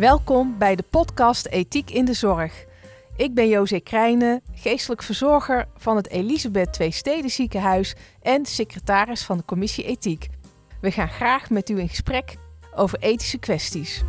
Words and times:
Welkom 0.00 0.58
bij 0.58 0.76
de 0.76 0.84
podcast 0.90 1.46
Ethiek 1.46 1.90
in 1.90 2.04
de 2.04 2.12
Zorg. 2.12 2.64
Ik 3.16 3.34
ben 3.34 3.48
José 3.48 3.80
Krijnen, 3.80 4.42
geestelijk 4.54 5.02
verzorger 5.02 5.66
van 5.76 5.96
het 5.96 6.08
Elisabeth 6.08 6.80
II 6.80 6.90
Steden 6.90 7.30
Ziekenhuis 7.30 7.94
en 8.22 8.46
secretaris 8.46 9.24
van 9.24 9.36
de 9.36 9.44
Commissie 9.44 9.84
Ethiek. 9.84 10.28
We 10.80 10.90
gaan 10.90 11.08
graag 11.08 11.50
met 11.50 11.68
u 11.68 11.78
in 11.78 11.88
gesprek 11.88 12.36
over 12.74 12.98
ethische 12.98 13.38
kwesties. 13.38 14.02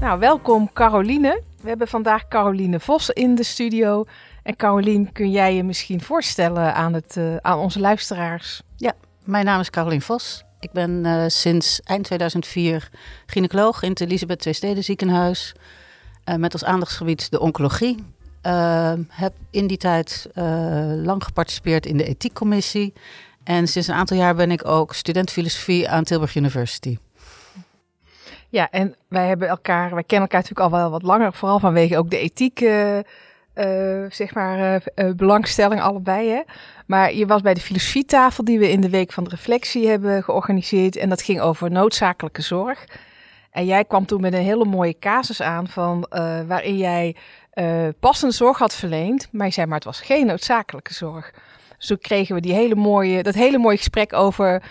Nou, 0.00 0.18
welkom 0.18 0.72
Caroline. 0.72 1.42
We 1.60 1.68
hebben 1.68 1.88
vandaag 1.88 2.28
Caroline 2.28 2.80
Vos 2.80 3.10
in 3.10 3.34
de 3.34 3.42
studio. 3.42 4.04
En 4.44 4.56
Caroline, 4.56 5.12
kun 5.12 5.30
jij 5.30 5.54
je 5.54 5.64
misschien 5.64 6.00
voorstellen 6.00 6.74
aan, 6.74 6.92
het, 6.92 7.16
uh, 7.16 7.36
aan 7.36 7.58
onze 7.58 7.80
luisteraars? 7.80 8.62
Ja, 8.76 8.92
mijn 9.24 9.44
naam 9.44 9.60
is 9.60 9.70
Caroline 9.70 10.00
Vos. 10.00 10.44
Ik 10.60 10.72
ben 10.72 10.90
uh, 11.04 11.24
sinds 11.26 11.80
eind 11.80 12.04
2004 12.04 12.90
gynaecoloog 13.26 13.82
in 13.82 13.90
het 13.90 14.00
Elisabeth 14.00 14.46
II 14.46 14.54
Steden 14.54 14.84
ziekenhuis. 14.84 15.54
Uh, 16.28 16.34
met 16.34 16.52
als 16.52 16.64
aandachtsgebied 16.64 17.30
de 17.30 17.40
oncologie. 17.40 18.04
heb 19.08 19.32
in 19.50 19.66
die 19.66 19.76
tijd 19.76 20.28
lang 21.02 21.24
geparticipeerd 21.24 21.86
in 21.86 21.96
de 21.96 22.04
ethiekcommissie. 22.04 22.92
En 23.44 23.68
sinds 23.68 23.88
een 23.88 23.94
aantal 23.94 24.16
jaar 24.16 24.34
ben 24.34 24.50
ik 24.50 24.66
ook 24.66 24.94
student 24.94 25.30
filosofie 25.30 25.88
aan 25.88 26.04
Tilburg 26.04 26.34
University. 26.34 26.98
Ja, 28.48 28.70
en 28.70 28.94
wij 29.08 29.28
hebben 29.28 29.48
elkaar, 29.48 29.94
wij 29.94 30.04
kennen 30.04 30.28
elkaar 30.28 30.40
natuurlijk 30.40 30.72
al 30.72 30.78
wel 30.78 30.90
wat 30.90 31.02
langer, 31.02 31.32
vooral 31.32 31.58
vanwege 31.58 31.98
ook 31.98 32.10
de 32.10 32.18
ethiek, 32.18 32.60
uh, 33.54 34.10
zeg 34.10 34.34
maar, 34.34 34.82
uh, 34.94 35.10
belangstelling 35.10 35.80
allebei. 35.80 36.28
Hè? 36.28 36.40
Maar 36.86 37.14
je 37.14 37.26
was 37.26 37.40
bij 37.40 37.54
de 37.54 37.60
filosofietafel 37.60 38.44
die 38.44 38.58
we 38.58 38.70
in 38.70 38.80
de 38.80 38.90
Week 38.90 39.12
van 39.12 39.24
de 39.24 39.30
Reflectie 39.30 39.88
hebben 39.88 40.22
georganiseerd 40.22 40.96
en 40.96 41.08
dat 41.08 41.22
ging 41.22 41.40
over 41.40 41.70
noodzakelijke 41.70 42.42
zorg. 42.42 42.84
En 43.50 43.64
jij 43.64 43.84
kwam 43.84 44.06
toen 44.06 44.20
met 44.20 44.32
een 44.32 44.42
hele 44.42 44.64
mooie 44.64 44.98
casus 44.98 45.42
aan 45.42 45.68
van 45.68 46.06
waarin 46.46 46.76
jij 46.76 47.16
passende 48.00 48.34
zorg 48.34 48.58
had 48.58 48.74
verleend, 48.74 49.28
maar 49.32 49.46
je 49.46 49.52
zei 49.52 49.66
maar 49.66 49.76
het 49.76 49.84
was 49.84 50.00
geen 50.00 50.26
noodzakelijke 50.26 50.94
zorg. 50.94 51.32
Toen 51.78 51.98
kregen 51.98 52.34
we 52.34 52.40
die 52.40 52.52
hele 52.52 52.74
mooie, 52.74 53.22
dat 53.22 53.34
hele 53.34 53.58
mooie 53.58 53.76
gesprek 53.76 54.12
over 54.12 54.62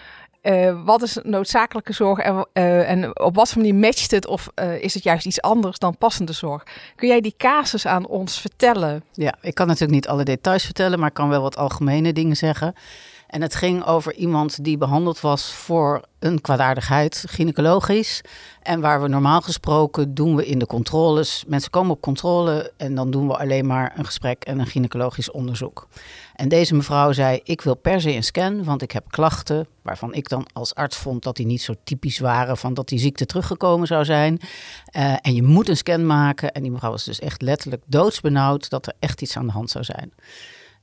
uh, 0.43 0.83
wat 0.85 1.01
is 1.01 1.17
noodzakelijke 1.23 1.93
zorg 1.93 2.19
en, 2.19 2.47
uh, 2.53 2.89
en 2.89 3.19
op 3.19 3.35
wat 3.35 3.49
voor 3.49 3.61
manier 3.61 3.75
matcht 3.79 4.11
het 4.11 4.27
of 4.27 4.49
uh, 4.55 4.83
is 4.83 4.93
het 4.93 5.03
juist 5.03 5.25
iets 5.25 5.41
anders 5.41 5.79
dan 5.79 5.97
passende 5.97 6.33
zorg? 6.33 6.63
Kun 6.95 7.07
jij 7.07 7.21
die 7.21 7.33
casus 7.37 7.85
aan 7.85 8.07
ons 8.07 8.39
vertellen? 8.39 9.03
Ja, 9.11 9.35
ik 9.41 9.55
kan 9.55 9.67
natuurlijk 9.67 9.93
niet 9.93 10.07
alle 10.07 10.23
details 10.23 10.63
vertellen, 10.63 10.99
maar 10.99 11.07
ik 11.07 11.13
kan 11.13 11.29
wel 11.29 11.41
wat 11.41 11.57
algemene 11.57 12.13
dingen 12.13 12.37
zeggen. 12.37 12.73
En 13.33 13.41
het 13.41 13.55
ging 13.55 13.85
over 13.85 14.13
iemand 14.13 14.63
die 14.63 14.77
behandeld 14.77 15.21
was 15.21 15.53
voor 15.53 16.01
een 16.19 16.41
kwaadaardigheid, 16.41 17.23
gynaecologisch. 17.27 18.21
En 18.61 18.81
waar 18.81 19.01
we 19.01 19.07
normaal 19.07 19.41
gesproken 19.41 20.13
doen 20.13 20.35
we 20.35 20.45
in 20.45 20.59
de 20.59 20.65
controles. 20.65 21.43
Mensen 21.47 21.71
komen 21.71 21.91
op 21.91 22.01
controle 22.01 22.71
en 22.77 22.95
dan 22.95 23.11
doen 23.11 23.27
we 23.27 23.37
alleen 23.37 23.65
maar 23.65 23.93
een 23.97 24.05
gesprek 24.05 24.43
en 24.43 24.59
een 24.59 24.65
gynaecologisch 24.65 25.31
onderzoek. 25.31 25.87
En 26.35 26.49
deze 26.49 26.75
mevrouw 26.75 27.11
zei: 27.11 27.39
Ik 27.43 27.61
wil 27.61 27.75
per 27.75 28.01
se 28.01 28.15
een 28.15 28.23
scan, 28.23 28.63
want 28.63 28.81
ik 28.81 28.91
heb 28.91 29.03
klachten. 29.09 29.67
Waarvan 29.81 30.13
ik 30.13 30.29
dan 30.29 30.47
als 30.53 30.75
arts 30.75 30.97
vond 30.97 31.23
dat 31.23 31.35
die 31.35 31.45
niet 31.45 31.61
zo 31.61 31.73
typisch 31.83 32.19
waren 32.19 32.57
van 32.57 32.73
dat 32.73 32.87
die 32.87 32.99
ziekte 32.99 33.25
teruggekomen 33.25 33.87
zou 33.87 34.05
zijn. 34.05 34.39
Uh, 34.97 35.15
en 35.21 35.33
je 35.33 35.43
moet 35.43 35.69
een 35.69 35.77
scan 35.77 36.05
maken. 36.05 36.51
En 36.51 36.61
die 36.61 36.71
mevrouw 36.71 36.91
was 36.91 37.03
dus 37.03 37.19
echt 37.19 37.41
letterlijk 37.41 37.83
doodsbenauwd 37.85 38.69
dat 38.69 38.87
er 38.87 38.93
echt 38.99 39.21
iets 39.21 39.37
aan 39.37 39.45
de 39.45 39.51
hand 39.51 39.69
zou 39.69 39.83
zijn. 39.83 40.11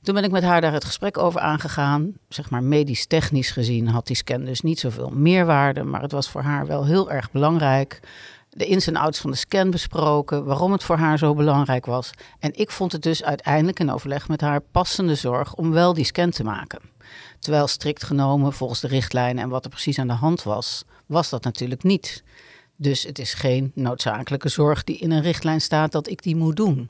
Toen 0.01 0.15
ben 0.15 0.23
ik 0.23 0.31
met 0.31 0.43
haar 0.43 0.61
daar 0.61 0.73
het 0.73 0.85
gesprek 0.85 1.17
over 1.17 1.39
aangegaan. 1.39 2.13
Zeg 2.29 2.49
maar 2.49 2.63
medisch-technisch 2.63 3.51
gezien 3.51 3.87
had 3.87 4.07
die 4.07 4.15
scan 4.15 4.45
dus 4.45 4.61
niet 4.61 4.79
zoveel 4.79 5.09
meerwaarde. 5.09 5.83
Maar 5.83 6.01
het 6.01 6.11
was 6.11 6.29
voor 6.29 6.41
haar 6.41 6.67
wel 6.67 6.85
heel 6.85 7.11
erg 7.11 7.31
belangrijk. 7.31 7.99
De 8.49 8.65
ins 8.65 8.87
en 8.87 8.95
outs 8.95 9.19
van 9.19 9.31
de 9.31 9.37
scan 9.37 9.69
besproken, 9.69 10.45
waarom 10.45 10.71
het 10.71 10.83
voor 10.83 10.97
haar 10.97 11.17
zo 11.17 11.33
belangrijk 11.33 11.85
was. 11.85 12.11
En 12.39 12.51
ik 12.53 12.71
vond 12.71 12.91
het 12.91 13.01
dus 13.01 13.23
uiteindelijk 13.23 13.79
in 13.79 13.91
overleg 13.91 14.27
met 14.27 14.41
haar 14.41 14.61
passende 14.61 15.15
zorg 15.15 15.55
om 15.55 15.71
wel 15.71 15.93
die 15.93 16.05
scan 16.05 16.29
te 16.29 16.43
maken. 16.43 16.81
Terwijl 17.39 17.67
strikt 17.67 18.03
genomen, 18.03 18.53
volgens 18.53 18.79
de 18.79 18.87
richtlijnen 18.87 19.43
en 19.43 19.49
wat 19.49 19.63
er 19.63 19.69
precies 19.69 19.99
aan 19.99 20.07
de 20.07 20.13
hand 20.13 20.43
was, 20.43 20.83
was 21.05 21.29
dat 21.29 21.43
natuurlijk 21.43 21.83
niet. 21.83 22.23
Dus 22.75 23.03
het 23.03 23.19
is 23.19 23.33
geen 23.33 23.71
noodzakelijke 23.75 24.49
zorg 24.49 24.83
die 24.83 24.97
in 24.97 25.11
een 25.11 25.21
richtlijn 25.21 25.61
staat 25.61 25.91
dat 25.91 26.09
ik 26.09 26.23
die 26.23 26.35
moet 26.35 26.55
doen. 26.55 26.89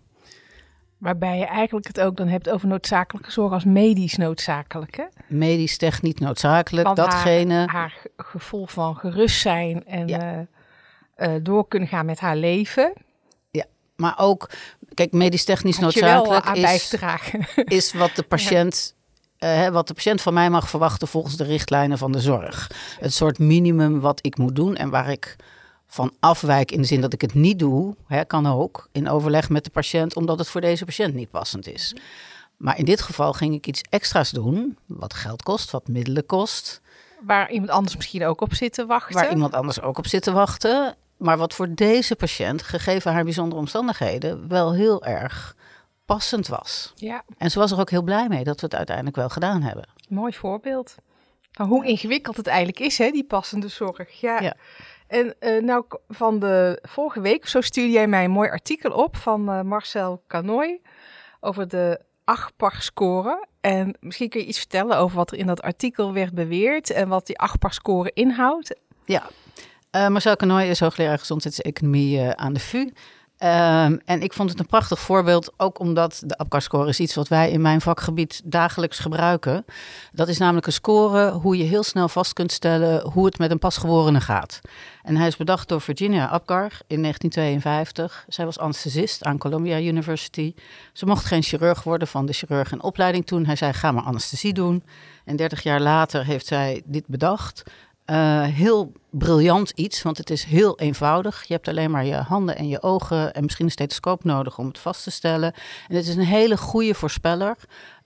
Waarbij 1.02 1.38
je 1.38 1.46
eigenlijk 1.46 1.88
het 1.88 2.00
ook 2.00 2.18
dan 2.18 2.28
hebt 2.28 2.50
over 2.50 2.68
noodzakelijke 2.68 3.32
zorg 3.32 3.52
als 3.52 3.64
medisch 3.64 4.18
noodzakelijk. 4.18 4.96
Hè? 4.96 5.04
Medisch, 5.28 5.78
technisch 5.78 6.14
noodzakelijk. 6.14 6.88
Van 6.88 6.96
datgene. 6.96 7.54
Haar, 7.54 7.68
haar, 7.68 7.94
gevoel 8.18 8.66
van 8.66 8.96
gerust 8.96 9.40
zijn 9.40 9.86
en 9.86 10.08
ja. 10.08 10.46
uh, 11.18 11.28
uh, 11.28 11.40
door 11.44 11.68
kunnen 11.68 11.88
gaan 11.88 12.06
met 12.06 12.20
haar 12.20 12.36
leven. 12.36 12.94
Ja, 13.52 13.66
maar 13.96 14.14
ook, 14.18 14.50
kijk, 14.94 15.12
medisch 15.12 15.44
technisch 15.44 15.80
noodzakelijk 15.80 16.50
is, 16.50 16.96
is 17.78 17.94
wat 17.94 18.16
de 18.16 18.24
patiënt. 18.24 18.96
Ja. 19.38 19.66
Uh, 19.66 19.74
wat 19.74 19.88
de 19.88 19.94
patiënt 19.94 20.22
van 20.22 20.34
mij 20.34 20.50
mag 20.50 20.70
verwachten 20.70 21.08
volgens 21.08 21.38
de 21.38 21.44
richtlijnen 21.44 21.98
van 21.98 22.12
de 22.12 22.20
zorg. 22.20 22.72
Het 23.00 23.14
soort 23.14 23.40
minimum 23.40 24.00
wat 24.00 24.20
ik 24.26 24.38
moet 24.38 24.56
doen 24.56 24.76
en 24.76 24.90
waar 24.90 25.10
ik 25.12 25.36
van 25.92 26.14
afwijk 26.20 26.72
in 26.72 26.82
de 26.82 26.88
zin 26.88 27.02
dat 27.02 27.14
ik 27.14 27.22
het 27.22 27.34
niet 27.34 27.60
doe, 27.60 27.96
hè, 28.08 28.26
kan 28.26 28.48
ook 28.48 28.88
in 28.92 29.10
overleg 29.10 29.50
met 29.50 29.64
de 29.64 29.70
patiënt, 29.70 30.16
omdat 30.16 30.40
het 30.40 30.48
voor 30.48 30.62
deze 30.62 30.86
patiënt 30.86 31.14
niet 31.14 31.32
passend 31.32 31.68
is. 31.68 31.96
Maar 32.58 32.78
in 32.78 32.86
dit 32.86 33.02
geval 33.02 33.34
ging 33.34 33.54
ik 33.54 33.68
iets 33.68 33.82
extra's 33.90 34.30
doen, 34.30 34.78
wat 34.86 35.14
geld 35.14 35.44
kost, 35.44 35.72
wat 35.72 35.88
middelen 35.88 36.26
kost. 36.26 36.82
Waar 37.22 37.52
iemand 37.52 37.72
anders 37.72 37.96
misschien 37.96 38.26
ook 38.26 38.42
op 38.42 38.54
zit 38.54 38.74
te 38.74 38.86
wachten. 38.86 39.16
Waar 39.16 39.32
iemand 39.32 39.54
anders 39.54 39.82
ook 39.82 39.98
op 39.98 40.08
zit 40.08 40.24
te 40.24 40.32
wachten. 40.32 40.96
Maar 41.18 41.38
wat 41.38 41.54
voor 41.54 41.74
deze 41.74 42.16
patiënt, 42.16 42.62
gegeven 42.62 43.12
haar 43.14 43.24
bijzondere 43.24 43.62
omstandigheden, 43.62 44.48
wel 44.48 44.74
heel 44.74 45.04
erg 45.04 45.56
passend 46.06 46.48
was. 46.48 46.94
Ja. 46.96 47.24
En 47.38 47.52
ze 47.52 47.60
was 47.60 47.72
er 47.72 47.80
ook 47.80 47.90
heel 47.90 48.02
blij 48.02 48.28
mee 48.28 48.44
dat 48.44 48.60
we 48.60 48.66
het 48.66 48.76
uiteindelijk 48.76 49.16
wel 49.16 49.30
gedaan 49.30 49.62
hebben. 49.62 49.88
Mooi 50.10 50.34
voorbeeld. 50.34 50.96
Van 51.52 51.68
hoe 51.68 51.86
ingewikkeld 51.86 52.38
het 52.38 52.48
eigenlijk 52.48 52.80
is, 52.80 52.98
hè, 52.98 53.12
die 53.12 53.26
passende 53.26 53.68
zorg. 53.68 54.20
Ja. 54.20 54.42
ja. 54.42 54.56
En 55.12 55.36
uh, 55.40 55.62
nou, 55.64 55.86
van 56.08 56.40
de 56.40 56.80
vorige 56.82 57.22
week, 57.22 57.48
zo 57.48 57.62
stuurde 57.62 57.92
jij 57.92 58.08
mij 58.08 58.24
een 58.24 58.32
mooi 58.32 58.50
artikel 58.50 58.92
op 58.92 59.18
van 59.18 59.50
uh, 59.50 59.62
Marcel 59.62 60.24
Canoy 60.28 60.82
over 61.40 61.68
de 61.68 62.00
AGPAR-score. 62.24 63.48
En 63.62 63.98
misschien 64.00 64.30
kun 64.30 64.40
je 64.40 64.46
iets 64.46 64.58
vertellen 64.58 64.98
over 64.98 65.18
wat 65.18 65.32
er 65.32 65.38
in 65.38 65.48
dat 65.48 65.62
artikel 65.62 66.14
werd 66.14 66.34
beweerd 66.34 66.90
en 66.90 67.08
wat 67.08 67.26
die 67.26 67.40
AGPAR-score 67.40 68.12
inhoudt. 68.14 68.80
Ja, 69.06 69.28
uh, 69.96 70.08
Marcel 70.08 70.36
Canoy 70.36 70.64
is 70.64 70.80
hoogleraar 70.80 71.20
gezondheidseconomie 71.20 72.22
aan 72.22 72.54
de 72.54 72.60
VU. 72.60 72.90
Um, 73.44 74.00
en 74.06 74.22
ik 74.22 74.34
vond 74.34 74.50
het 74.50 74.60
een 74.60 74.66
prachtig 74.66 75.00
voorbeeld, 75.00 75.54
ook 75.58 75.80
omdat 75.80 76.24
de 76.26 76.38
APGAR-score 76.38 76.90
is 76.90 77.00
iets 77.00 77.16
wat 77.16 77.28
wij 77.28 77.52
in 77.52 77.62
mijn 77.62 77.82
vakgebied 77.82 78.42
dagelijks 78.44 79.00
gebruiken. 79.00 79.66
Dat 80.12 80.28
is 80.28 80.38
namelijk 80.38 80.66
een 80.66 80.74
score 80.74 81.32
hoe 81.32 81.58
je 81.58 81.64
heel 81.64 81.84
snel 81.84 82.10
vast 82.10 82.34
kunt 82.34 82.52
stellen 82.52 83.10
hoe 83.10 83.26
het 83.26 83.38
met 83.38 83.52
een 83.52 83.60
pasgeborene 83.60 84.22
gaat. 84.22 84.62
En 85.04 85.16
hij 85.16 85.28
is 85.28 85.38
bedacht 85.38 85.68
door 85.68 85.82
Virginia 85.82 86.28
Apgar 86.28 86.72
in 86.88 87.02
1952. 87.02 88.26
Zij 88.28 88.46
was 88.46 88.60
anesthesist 88.60 89.24
aan 89.24 89.38
Columbia 89.38 89.80
University. 89.80 90.54
Ze 90.94 91.06
mocht 91.06 91.26
geen 91.26 91.44
chirurg 91.44 91.84
worden 91.84 92.08
van 92.08 92.26
de 92.26 92.34
chirurg 92.34 92.72
in 92.72 92.84
opleiding 92.84 93.26
toen. 93.26 93.46
Hij 93.46 93.56
zei, 93.56 93.74
ga 93.74 93.92
maar 93.92 94.04
anesthesie 94.04 94.54
doen. 94.54 94.84
En 95.26 95.36
30 95.36 95.64
jaar 95.64 95.82
later 95.82 96.26
heeft 96.26 96.46
zij 96.46 96.82
dit 96.86 97.08
bedacht. 97.08 97.64
Uh, 98.12 98.44
heel 98.44 98.92
briljant 99.10 99.70
iets, 99.70 100.02
want 100.02 100.18
het 100.18 100.30
is 100.30 100.44
heel 100.44 100.80
eenvoudig. 100.80 101.44
Je 101.48 101.54
hebt 101.54 101.68
alleen 101.68 101.92
maar 101.92 102.06
je 102.06 102.16
handen 102.16 102.58
en 102.58 102.68
je 102.68 102.82
ogen 102.82 103.34
en 103.34 103.44
misschien 103.44 103.66
een 103.66 103.72
stethoscoop 103.72 104.24
nodig 104.24 104.58
om 104.58 104.68
het 104.68 104.80
vast 104.80 105.04
te 105.04 105.12
stellen. 105.12 105.54
En 105.88 105.96
het 105.96 106.08
is 106.08 106.16
een 106.16 106.26
hele 106.26 106.58
goede 106.58 106.94
voorspeller 106.94 107.56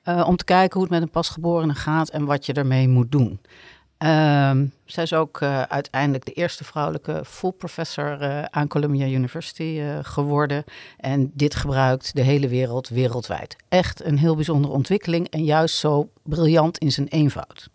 uh, 0.03 0.27
om 0.27 0.35
te 0.35 0.43
kijken 0.43 0.73
hoe 0.73 0.81
het 0.81 0.91
met 0.91 1.01
een 1.01 1.09
pasgeborene 1.09 1.73
gaat 1.73 2.09
en 2.09 2.25
wat 2.25 2.45
je 2.45 2.53
ermee 2.53 2.87
moet 2.87 3.11
doen. 3.11 3.39
Uh, 3.99 4.51
zij 4.85 5.03
is 5.03 5.13
ook 5.13 5.41
uh, 5.41 5.61
uiteindelijk 5.61 6.25
de 6.25 6.33
eerste 6.33 6.63
vrouwelijke 6.63 7.21
full 7.25 7.51
professor 7.51 8.47
aan 8.49 8.67
Columbia 8.67 9.07
University 9.07 9.81
geworden. 10.01 10.63
En 10.97 11.31
dit 11.33 11.55
gebruikt 11.55 12.15
de 12.15 12.21
hele 12.21 12.47
wereld 12.47 12.89
wereldwijd. 12.89 13.55
Echt 13.69 14.03
een 14.03 14.17
heel 14.17 14.35
bijzondere 14.35 14.73
ontwikkeling 14.73 15.29
en 15.29 15.43
juist 15.43 15.75
zo 15.75 16.09
briljant 16.23 16.77
in 16.77 16.91
zijn 16.91 17.07
eenvoud. 17.07 17.69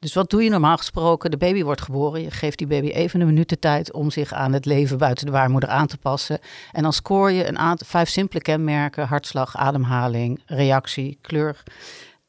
Dus 0.00 0.14
wat 0.14 0.30
doe 0.30 0.42
je 0.42 0.50
normaal 0.50 0.76
gesproken? 0.76 1.30
De 1.30 1.36
baby 1.36 1.62
wordt 1.62 1.80
geboren. 1.80 2.22
Je 2.22 2.30
geeft 2.30 2.58
die 2.58 2.66
baby 2.66 2.88
even 2.88 3.20
een 3.20 3.26
minuut 3.26 3.48
de 3.48 3.58
tijd 3.58 3.92
om 3.92 4.10
zich 4.10 4.32
aan 4.32 4.52
het 4.52 4.64
leven 4.64 4.98
buiten 4.98 5.26
de 5.26 5.32
baarmoeder 5.32 5.68
aan 5.68 5.86
te 5.86 5.98
passen. 5.98 6.38
En 6.72 6.82
dan 6.82 6.92
scoor 6.92 7.30
je 7.30 7.48
een 7.48 7.58
aantal, 7.58 7.86
vijf 7.86 8.08
simpele 8.08 8.40
kenmerken: 8.40 9.06
hartslag, 9.06 9.56
ademhaling, 9.56 10.42
reactie, 10.46 11.18
kleur. 11.20 11.62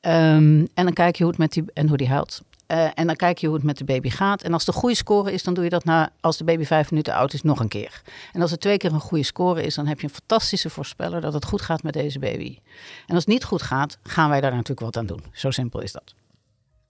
Um, 0.02 0.68
en 0.74 0.84
dan 0.84 0.94
kijk 0.94 1.16
je 1.16 1.24
hoe 1.24 1.32
het 1.32 1.42
met 1.42 1.52
die 1.52 1.64
en 1.74 1.88
hoe 1.88 1.98
die 1.98 2.10
huilt. 2.10 2.42
Uh, 2.68 2.86
en 2.94 3.08
dan 3.08 3.16
kijk 3.16 3.38
je 3.38 3.48
hoe 3.48 3.56
het 3.56 3.66
met 3.66 3.78
de 3.78 3.84
baby 3.84 4.10
gaat. 4.10 4.42
En 4.42 4.54
als 4.54 4.66
de 4.66 4.72
goede 4.72 4.96
score 4.96 5.32
is, 5.32 5.44
dan 5.44 5.54
doe 5.54 5.64
je 5.64 5.70
dat 5.70 5.84
na, 5.84 6.10
als 6.20 6.38
de 6.38 6.44
baby 6.44 6.64
vijf 6.64 6.90
minuten 6.90 7.14
oud 7.14 7.34
is, 7.34 7.42
nog 7.42 7.60
een 7.60 7.68
keer. 7.68 8.02
En 8.34 8.42
als 8.42 8.52
het 8.52 8.60
twee 8.60 8.78
keer 8.78 8.94
een 8.94 9.00
goede 9.00 9.24
score 9.24 9.64
is, 9.64 9.76
dan 9.76 9.88
heb 9.88 10.00
je 10.00 10.08
een 10.08 10.14
fantastische 10.14 10.70
voorspeller 10.70 11.22
dat 11.22 11.34
het 11.34 11.46
goed 11.46 11.62
gaat 11.62 11.84
met 11.84 11.94
deze 11.94 12.20
baby. 12.20 12.58
En 13.08 13.16
als 13.16 13.24
het 13.24 13.34
niet 13.34 13.44
goed 13.44 13.62
gaat, 13.62 13.98
gaan 14.04 14.30
wij 14.30 14.42
daar 14.42 14.52
natuurlijk 14.52 14.80
wat 14.80 14.98
aan 14.98 15.06
doen. 15.06 15.24
Zo 15.32 15.52
simpel 15.52 15.82
is 15.82 15.92
dat. 15.92 16.14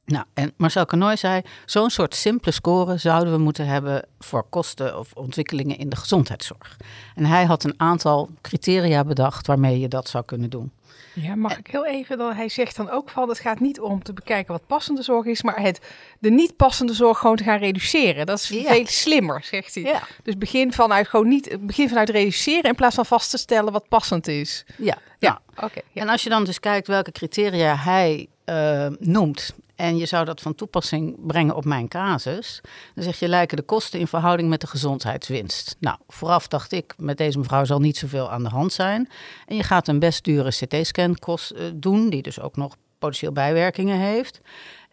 Nou, 0.10 0.26
en 0.34 0.54
Marcel 0.58 0.86
Canoy 0.86 1.16
zei, 1.16 1.42
zo'n 1.66 1.90
soort 1.90 2.16
simpele 2.16 2.52
score 2.52 2.98
zouden 2.98 3.34
we 3.34 3.40
moeten 3.40 3.68
hebben 3.68 4.06
voor 4.20 4.46
kosten 4.50 5.00
of 5.00 5.14
ontwikkelingen 5.14 5.78
in 5.78 5.90
de 5.90 5.96
gezondheidszorg. 5.96 6.78
En 7.16 7.26
hij 7.26 7.46
had 7.46 7.64
een 7.64 7.74
aantal 7.78 8.30
criteria 8.42 9.04
bedacht 9.04 9.48
waarmee 9.48 9.80
je 9.80 9.88
dat 9.88 10.10
zou 10.10 10.26
kunnen 10.26 10.50
doen. 10.50 10.72
Ja, 11.14 11.36
mag 11.36 11.58
ik 11.58 11.68
heel 11.68 11.86
even 11.86 12.18
dan? 12.18 12.34
Hij 12.34 12.50
zegt 12.50 12.76
dan 12.76 12.90
ook 12.90 13.10
van: 13.10 13.30
het 13.30 13.40
gaat 13.40 13.60
niet 13.60 13.80
om 13.80 14.04
te 14.04 14.14
bekijken 14.14 14.54
wat 14.54 14.68
passende 14.68 15.02
zorg 15.02 15.26
is, 15.26 15.44
maar 15.44 15.62
het 15.62 15.80
de 16.20 16.30
niet 16.30 16.56
passende 16.56 16.94
zorg 16.94 17.18
gewoon 17.18 17.36
te 17.36 17.44
gaan 17.44 17.60
reduceren. 17.60 18.26
Dat 18.26 18.40
is 18.40 18.46
veel 18.46 18.86
slimmer, 18.86 19.44
zegt 19.44 19.74
hij. 19.74 19.84
Ja. 19.84 20.02
Dus 20.24 20.38
begin 20.38 20.74
vanuit 20.74 21.08
gewoon 21.08 21.28
niet 21.28 21.58
begin 21.60 21.88
vanuit 21.88 22.10
reduceren 22.10 22.70
in 22.70 22.76
plaats 22.76 22.96
van 22.96 23.06
vast 23.06 23.30
te 23.30 23.38
stellen 23.38 23.74
wat 23.74 23.88
passend 23.88 24.28
is. 24.28 24.66
Ja, 24.78 24.98
ja. 25.20 25.42
Nou, 25.56 25.68
oké. 25.72 25.82
En 25.94 26.10
als 26.10 26.24
je 26.24 26.30
dan 26.30 26.44
dus 26.44 26.60
kijkt 26.60 26.88
welke 26.88 27.12
criteria 27.12 27.76
hij 27.76 28.28
uh, 28.46 28.88
noemt 29.00 29.54
en 29.80 29.98
je 29.98 30.06
zou 30.06 30.26
dat 30.26 30.42
van 30.42 30.56
toepassing 30.56 31.16
brengen 31.28 31.56
op 31.56 31.66
mijn 31.66 31.88
casus, 31.88 32.62
dan 32.96 33.04
zeg 33.04 33.20
je 33.20 33.28
lijken 33.28 33.58
de 33.58 33.64
kosten 33.64 34.00
in 34.00 34.08
verhouding 34.08 34.50
met 34.50 34.62
de 34.62 34.68
gezondheidswinst. 34.68 35.76
Nou, 35.80 35.98
vooraf 36.08 36.48
dacht 36.48 36.72
ik, 36.72 36.94
met 36.98 37.18
deze 37.18 37.38
mevrouw 37.38 37.66
zal 37.66 37.80
niet 37.80 37.98
zoveel 37.98 38.32
aan 38.32 38.44
de 38.44 38.50
hand 38.50 38.74
zijn. 38.74 39.10
En 39.46 39.56
je 39.56 39.64
gaat 39.64 39.88
een 39.88 40.00
best 40.00 40.24
dure 40.24 40.50
CT-scan 40.50 41.18
uh, 41.28 41.38
doen, 41.74 42.10
die 42.10 42.22
dus 42.22 42.40
ook 42.40 42.56
nog 42.56 42.76
potentieel 42.98 43.32
bijwerkingen 43.32 44.00
heeft. 44.00 44.42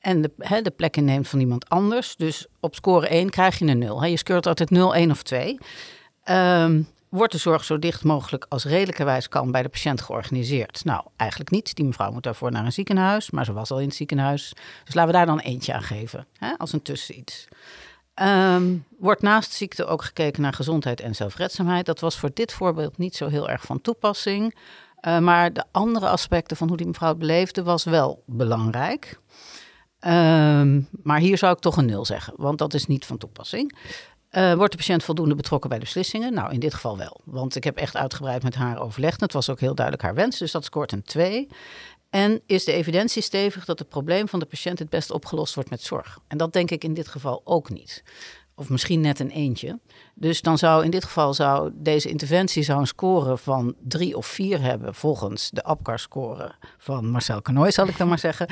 En 0.00 0.22
de, 0.22 0.30
he, 0.38 0.62
de 0.62 0.70
plek 0.70 0.96
inneemt 0.96 1.28
van 1.28 1.40
iemand 1.40 1.68
anders. 1.68 2.16
Dus 2.16 2.46
op 2.60 2.74
score 2.74 3.08
1 3.08 3.30
krijg 3.30 3.58
je 3.58 3.66
een 3.66 3.78
0. 3.78 4.02
He, 4.02 4.06
je 4.06 4.16
scoort 4.16 4.46
altijd 4.46 4.70
0, 4.70 4.94
1 4.94 5.10
of 5.10 5.22
2. 5.22 5.48
Um, 5.48 5.58
ehm, 6.22 6.82
Wordt 7.08 7.32
de 7.32 7.38
zorg 7.38 7.64
zo 7.64 7.78
dicht 7.78 8.04
mogelijk 8.04 8.46
als 8.48 8.64
redelijkerwijs 8.64 9.28
kan 9.28 9.50
bij 9.50 9.62
de 9.62 9.68
patiënt 9.68 10.00
georganiseerd? 10.00 10.84
Nou, 10.84 11.04
eigenlijk 11.16 11.50
niet. 11.50 11.74
Die 11.74 11.84
mevrouw 11.84 12.10
moet 12.10 12.22
daarvoor 12.22 12.50
naar 12.50 12.64
een 12.64 12.72
ziekenhuis, 12.72 13.30
maar 13.30 13.44
ze 13.44 13.52
was 13.52 13.70
al 13.70 13.80
in 13.80 13.86
het 13.86 13.96
ziekenhuis. 13.96 14.52
Dus 14.84 14.94
laten 14.94 15.12
we 15.12 15.16
daar 15.16 15.26
dan 15.26 15.38
eentje 15.38 15.72
aan 15.74 15.82
geven, 15.82 16.26
hè, 16.38 16.54
als 16.58 16.72
een 16.72 16.82
tusseniets. 16.82 17.48
Um, 18.22 18.84
wordt 18.98 19.22
naast 19.22 19.52
ziekte 19.52 19.86
ook 19.86 20.02
gekeken 20.02 20.42
naar 20.42 20.52
gezondheid 20.52 21.00
en 21.00 21.14
zelfredzaamheid. 21.14 21.86
Dat 21.86 22.00
was 22.00 22.18
voor 22.18 22.30
dit 22.34 22.52
voorbeeld 22.52 22.98
niet 22.98 23.16
zo 23.16 23.28
heel 23.28 23.48
erg 23.48 23.62
van 23.62 23.80
toepassing. 23.80 24.56
Uh, 25.06 25.18
maar 25.18 25.52
de 25.52 25.64
andere 25.70 26.08
aspecten 26.08 26.56
van 26.56 26.68
hoe 26.68 26.76
die 26.76 26.86
mevrouw 26.86 27.08
het 27.08 27.18
beleefde 27.18 27.62
was 27.62 27.84
wel 27.84 28.22
belangrijk. 28.26 29.20
Um, 30.00 30.88
maar 31.02 31.18
hier 31.18 31.38
zou 31.38 31.52
ik 31.52 31.58
toch 31.58 31.76
een 31.76 31.86
nul 31.86 32.04
zeggen, 32.04 32.34
want 32.36 32.58
dat 32.58 32.74
is 32.74 32.86
niet 32.86 33.06
van 33.06 33.18
toepassing. 33.18 33.78
Uh, 34.36 34.54
wordt 34.54 34.70
de 34.70 34.78
patiënt 34.78 35.04
voldoende 35.04 35.34
betrokken 35.34 35.68
bij 35.68 35.78
de 35.78 35.84
beslissingen? 35.84 36.34
Nou, 36.34 36.52
in 36.52 36.60
dit 36.60 36.74
geval 36.74 36.96
wel. 36.96 37.20
Want 37.24 37.56
ik 37.56 37.64
heb 37.64 37.76
echt 37.76 37.96
uitgebreid 37.96 38.42
met 38.42 38.54
haar 38.54 38.80
overlegd. 38.80 39.20
Het 39.20 39.32
was 39.32 39.50
ook 39.50 39.60
heel 39.60 39.74
duidelijk 39.74 40.04
haar 40.04 40.14
wens, 40.14 40.38
dus 40.38 40.52
dat 40.52 40.64
scoort 40.64 40.92
een 40.92 41.02
2. 41.02 41.48
En 42.10 42.40
is 42.46 42.64
de 42.64 42.72
evidentie 42.72 43.22
stevig 43.22 43.64
dat 43.64 43.78
het 43.78 43.88
probleem 43.88 44.28
van 44.28 44.38
de 44.38 44.46
patiënt 44.46 44.78
het 44.78 44.88
best 44.88 45.10
opgelost 45.10 45.54
wordt 45.54 45.70
met 45.70 45.82
zorg? 45.82 46.18
En 46.28 46.38
dat 46.38 46.52
denk 46.52 46.70
ik 46.70 46.84
in 46.84 46.94
dit 46.94 47.08
geval 47.08 47.40
ook 47.44 47.70
niet. 47.70 48.02
Of 48.54 48.68
misschien 48.68 49.00
net 49.00 49.20
een 49.20 49.30
eentje. 49.30 49.78
Dus 50.14 50.42
dan 50.42 50.58
zou 50.58 50.84
in 50.84 50.90
dit 50.90 51.04
geval 51.04 51.34
zou 51.34 51.70
deze 51.74 52.08
interventie 52.08 52.62
zou 52.62 52.80
een 52.80 52.86
score 52.86 53.36
van 53.36 53.74
drie 53.82 54.16
of 54.16 54.26
vier 54.26 54.60
hebben, 54.60 54.94
volgens 54.94 55.50
de 55.50 55.64
APCAR-score 55.64 56.54
van 56.78 57.06
Marcel 57.06 57.42
Canoy, 57.42 57.70
zal 57.70 57.88
ik 57.88 57.98
dan 57.98 58.08
maar 58.08 58.18
zeggen. 58.18 58.46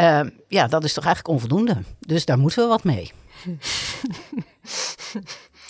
Uh, 0.00 0.20
ja, 0.48 0.66
dat 0.66 0.84
is 0.84 0.92
toch 0.92 1.04
eigenlijk 1.04 1.34
onvoldoende. 1.34 1.82
Dus 1.98 2.24
daar 2.24 2.38
moeten 2.38 2.62
we 2.62 2.68
wat 2.68 2.84
mee. 2.84 3.12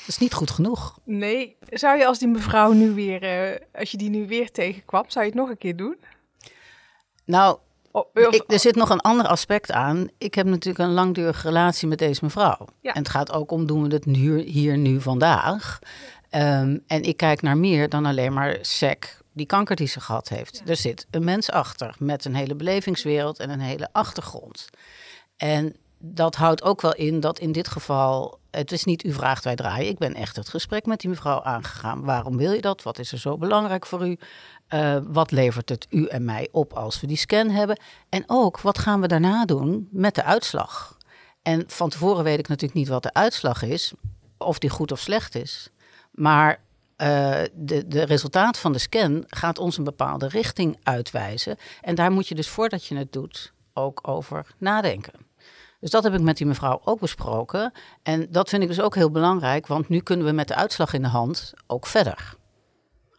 Dat 0.03 0.09
is 0.09 0.19
niet 0.19 0.35
goed 0.35 0.50
genoeg. 0.50 0.99
Nee. 1.05 1.56
Zou 1.71 1.99
je 1.99 2.06
als 2.06 2.19
die 2.19 2.29
mevrouw 2.29 2.73
nu 2.73 2.91
weer, 2.91 3.50
uh, 3.53 3.59
als 3.75 3.91
je 3.91 3.97
die 3.97 4.11
nu 4.11 4.27
weer 4.27 4.50
tegenkwam, 4.50 5.05
zou 5.06 5.25
je 5.25 5.31
het 5.31 5.41
nog 5.41 5.49
een 5.49 5.59
keer 5.59 5.77
doen? 5.77 5.97
Nou, 7.25 7.59
ik, 8.12 8.44
er 8.47 8.59
zit 8.59 8.75
nog 8.75 8.91
een 8.91 9.00
ander 9.00 9.27
aspect 9.27 9.73
aan. 9.73 10.09
Ik 10.19 10.35
heb 10.35 10.47
natuurlijk 10.47 10.79
een 10.79 10.94
langdurige 10.94 11.47
relatie 11.47 11.89
met 11.89 11.99
deze 11.99 12.25
mevrouw. 12.25 12.67
Ja. 12.81 12.93
En 12.93 13.03
het 13.03 13.11
gaat 13.11 13.33
ook 13.33 13.50
om, 13.50 13.67
doen 13.67 13.89
we 13.89 13.94
het 13.94 14.06
nu, 14.06 14.41
hier 14.41 14.79
nu 14.79 15.00
vandaag? 15.00 15.79
Um, 16.31 16.83
en 16.87 17.03
ik 17.03 17.17
kijk 17.17 17.43
naar 17.43 17.56
meer 17.56 17.89
dan 17.89 18.06
alleen 18.06 18.33
maar 18.33 18.59
SEC, 18.61 19.19
die 19.33 19.47
kanker 19.47 19.77
die 19.77 19.87
ze 19.87 20.00
gehad 20.00 20.29
heeft. 20.29 20.62
Er 20.67 20.77
zit 20.77 21.06
een 21.11 21.25
mens 21.25 21.50
achter 21.50 21.94
met 21.99 22.25
een 22.25 22.35
hele 22.35 22.55
belevingswereld 22.55 23.39
en 23.39 23.50
een 23.50 23.61
hele 23.61 23.89
achtergrond. 23.93 24.69
En 25.37 25.77
dat 25.99 26.35
houdt 26.35 26.62
ook 26.62 26.81
wel 26.81 26.94
in 26.94 27.21
dat 27.21 27.39
in 27.39 27.53
dit 27.53 27.69
geval, 27.69 28.39
het 28.53 28.73
is 28.73 28.85
niet 28.85 29.05
u 29.05 29.13
vraagt, 29.13 29.45
wij 29.45 29.55
draaien. 29.55 29.89
Ik 29.89 29.99
ben 29.99 30.15
echt 30.15 30.37
het 30.37 30.49
gesprek 30.49 30.87
met 30.87 31.01
die 31.01 31.11
mevrouw 31.11 31.43
aangegaan. 31.43 32.05
Waarom 32.05 32.37
wil 32.37 32.53
je 32.53 32.61
dat? 32.61 32.83
Wat 32.83 32.99
is 32.99 33.13
er 33.13 33.19
zo 33.19 33.37
belangrijk 33.37 33.87
voor 33.87 34.07
u? 34.07 34.19
Uh, 34.69 34.97
wat 35.03 35.31
levert 35.31 35.69
het 35.69 35.87
u 35.91 36.07
en 36.07 36.25
mij 36.25 36.49
op 36.51 36.73
als 36.73 37.01
we 37.01 37.07
die 37.07 37.17
scan 37.17 37.51
hebben? 37.51 37.81
En 38.09 38.25
ook, 38.27 38.61
wat 38.61 38.79
gaan 38.79 39.01
we 39.01 39.07
daarna 39.07 39.45
doen 39.45 39.89
met 39.91 40.15
de 40.15 40.25
uitslag? 40.25 40.97
En 41.43 41.65
van 41.67 41.89
tevoren 41.89 42.25
weet 42.25 42.39
ik 42.39 42.49
natuurlijk 42.49 42.79
niet 42.79 42.89
wat 42.89 43.03
de 43.03 43.13
uitslag 43.13 43.63
is, 43.63 43.93
of 44.39 44.59
die 44.59 44.71
goed 44.71 44.93
of 44.93 44.99
slecht 44.99 45.35
is. 45.35 45.71
Maar 46.11 46.61
uh, 46.97 47.41
de, 47.53 47.89
de 47.89 48.03
resultaat 48.03 48.59
van 48.59 48.73
de 48.73 48.79
scan 48.79 49.25
gaat 49.27 49.59
ons 49.59 49.79
een 49.79 49.85
bepaalde 49.85 50.29
richting 50.29 50.79
uitwijzen. 50.83 51.57
En 51.81 51.95
daar 51.95 52.13
moet 52.13 52.29
je 52.29 52.35
dus 52.35 52.49
voordat 52.49 52.85
je 52.85 52.97
het 52.97 53.13
doet 53.13 53.53
ook 53.73 54.09
over 54.09 54.47
nadenken. 54.59 55.13
Dus 55.82 55.90
dat 55.90 56.02
heb 56.02 56.14
ik 56.14 56.20
met 56.20 56.37
die 56.37 56.46
mevrouw 56.46 56.81
ook 56.84 57.00
besproken. 57.00 57.73
En 58.02 58.26
dat 58.31 58.49
vind 58.49 58.62
ik 58.62 58.69
dus 58.69 58.81
ook 58.81 58.94
heel 58.94 59.11
belangrijk, 59.11 59.67
want 59.67 59.88
nu 59.88 60.00
kunnen 60.00 60.26
we 60.26 60.32
met 60.32 60.49
de 60.49 60.55
uitslag 60.55 60.93
in 60.93 61.02
de 61.02 61.08
hand 61.08 61.52
ook 61.67 61.87
verder. 61.87 62.34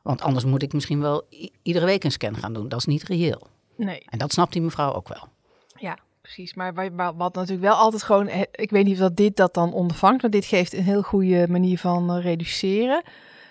Want 0.01 0.21
anders 0.21 0.45
moet 0.45 0.62
ik 0.62 0.74
misschien 0.74 1.01
wel 1.01 1.27
iedere 1.62 1.86
week 1.86 2.04
een 2.04 2.12
scan 2.12 2.36
gaan 2.36 2.54
doen. 2.54 2.69
Dat 2.69 2.80
is 2.80 2.86
niet 2.86 3.04
reëel. 3.04 3.48
Nee. 3.75 4.06
En 4.10 4.18
dat 4.18 4.31
snapt 4.31 4.54
die 4.54 4.62
mevrouw 4.62 4.94
ook 4.94 5.07
wel. 5.07 5.27
Ja, 5.75 5.98
precies. 6.21 6.54
Maar 6.54 6.74
wat 7.15 7.36
natuurlijk 7.36 7.62
wel 7.62 7.75
altijd 7.75 8.04
gewoon... 8.04 8.30
Ik 8.51 8.69
weet 8.69 8.86
niet 8.86 8.94
of 8.94 9.00
dat 9.00 9.15
dit 9.15 9.36
dat 9.36 9.54
dan 9.54 9.74
ondervangt, 9.74 10.21
want 10.21 10.33
dit 10.33 10.45
geeft 10.45 10.74
een 10.74 10.83
heel 10.83 11.01
goede 11.01 11.48
manier 11.50 11.80
van 11.80 12.12
eh, 12.12 12.24
reduceren. 12.24 13.04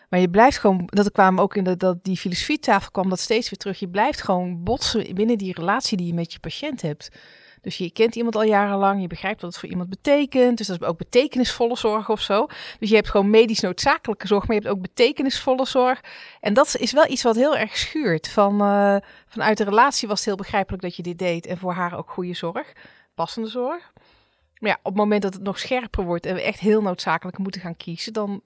Maar 0.08 0.20
je 0.20 0.30
blijft 0.30 0.58
gewoon, 0.58 0.82
dat 0.86 1.12
kwamen 1.12 1.42
ook 1.42 1.56
in 1.56 1.64
de, 1.64 1.76
dat 1.76 2.04
die 2.04 2.16
filosofietafel 2.16 2.90
kwam 2.90 3.08
dat 3.08 3.20
steeds 3.20 3.50
weer 3.50 3.58
terug. 3.58 3.78
Je 3.78 3.88
blijft 3.88 4.22
gewoon 4.22 4.62
botsen 4.62 5.14
binnen 5.14 5.38
die 5.38 5.54
relatie 5.54 5.96
die 5.96 6.06
je 6.06 6.14
met 6.14 6.32
je 6.32 6.38
patiënt 6.38 6.82
hebt. 6.82 7.10
Dus 7.62 7.76
je 7.76 7.90
kent 7.90 8.16
iemand 8.16 8.36
al 8.36 8.42
jarenlang, 8.42 9.00
je 9.00 9.06
begrijpt 9.06 9.40
wat 9.40 9.50
het 9.50 9.60
voor 9.60 9.68
iemand 9.68 9.88
betekent. 9.88 10.58
Dus 10.58 10.66
dat 10.66 10.80
is 10.80 10.86
ook 10.86 10.98
betekenisvolle 10.98 11.76
zorg 11.76 12.08
of 12.08 12.20
zo. 12.20 12.46
Dus 12.78 12.88
je 12.88 12.94
hebt 12.94 13.10
gewoon 13.10 13.30
medisch 13.30 13.60
noodzakelijke 13.60 14.26
zorg, 14.26 14.46
maar 14.46 14.56
je 14.56 14.62
hebt 14.62 14.74
ook 14.74 14.82
betekenisvolle 14.82 15.66
zorg. 15.66 16.00
En 16.40 16.54
dat 16.54 16.76
is 16.78 16.92
wel 16.92 17.10
iets 17.10 17.22
wat 17.22 17.36
heel 17.36 17.56
erg 17.56 17.76
schuurt. 17.76 18.28
Van, 18.28 18.62
uh, 18.62 18.96
vanuit 19.26 19.58
de 19.58 19.64
relatie 19.64 20.08
was 20.08 20.18
het 20.18 20.26
heel 20.26 20.36
begrijpelijk 20.36 20.82
dat 20.82 20.96
je 20.96 21.02
dit 21.02 21.18
deed. 21.18 21.46
En 21.46 21.58
voor 21.58 21.72
haar 21.72 21.96
ook 21.96 22.10
goede 22.10 22.34
zorg, 22.34 22.72
passende 23.14 23.48
zorg. 23.48 23.92
Maar 24.58 24.70
ja, 24.70 24.78
op 24.82 24.92
het 24.92 24.94
moment 24.94 25.22
dat 25.22 25.34
het 25.34 25.42
nog 25.42 25.58
scherper 25.58 26.04
wordt 26.04 26.26
en 26.26 26.34
we 26.34 26.42
echt 26.42 26.60
heel 26.60 26.82
noodzakelijk 26.82 27.38
moeten 27.38 27.60
gaan 27.60 27.76
kiezen, 27.76 28.12
dan 28.12 28.42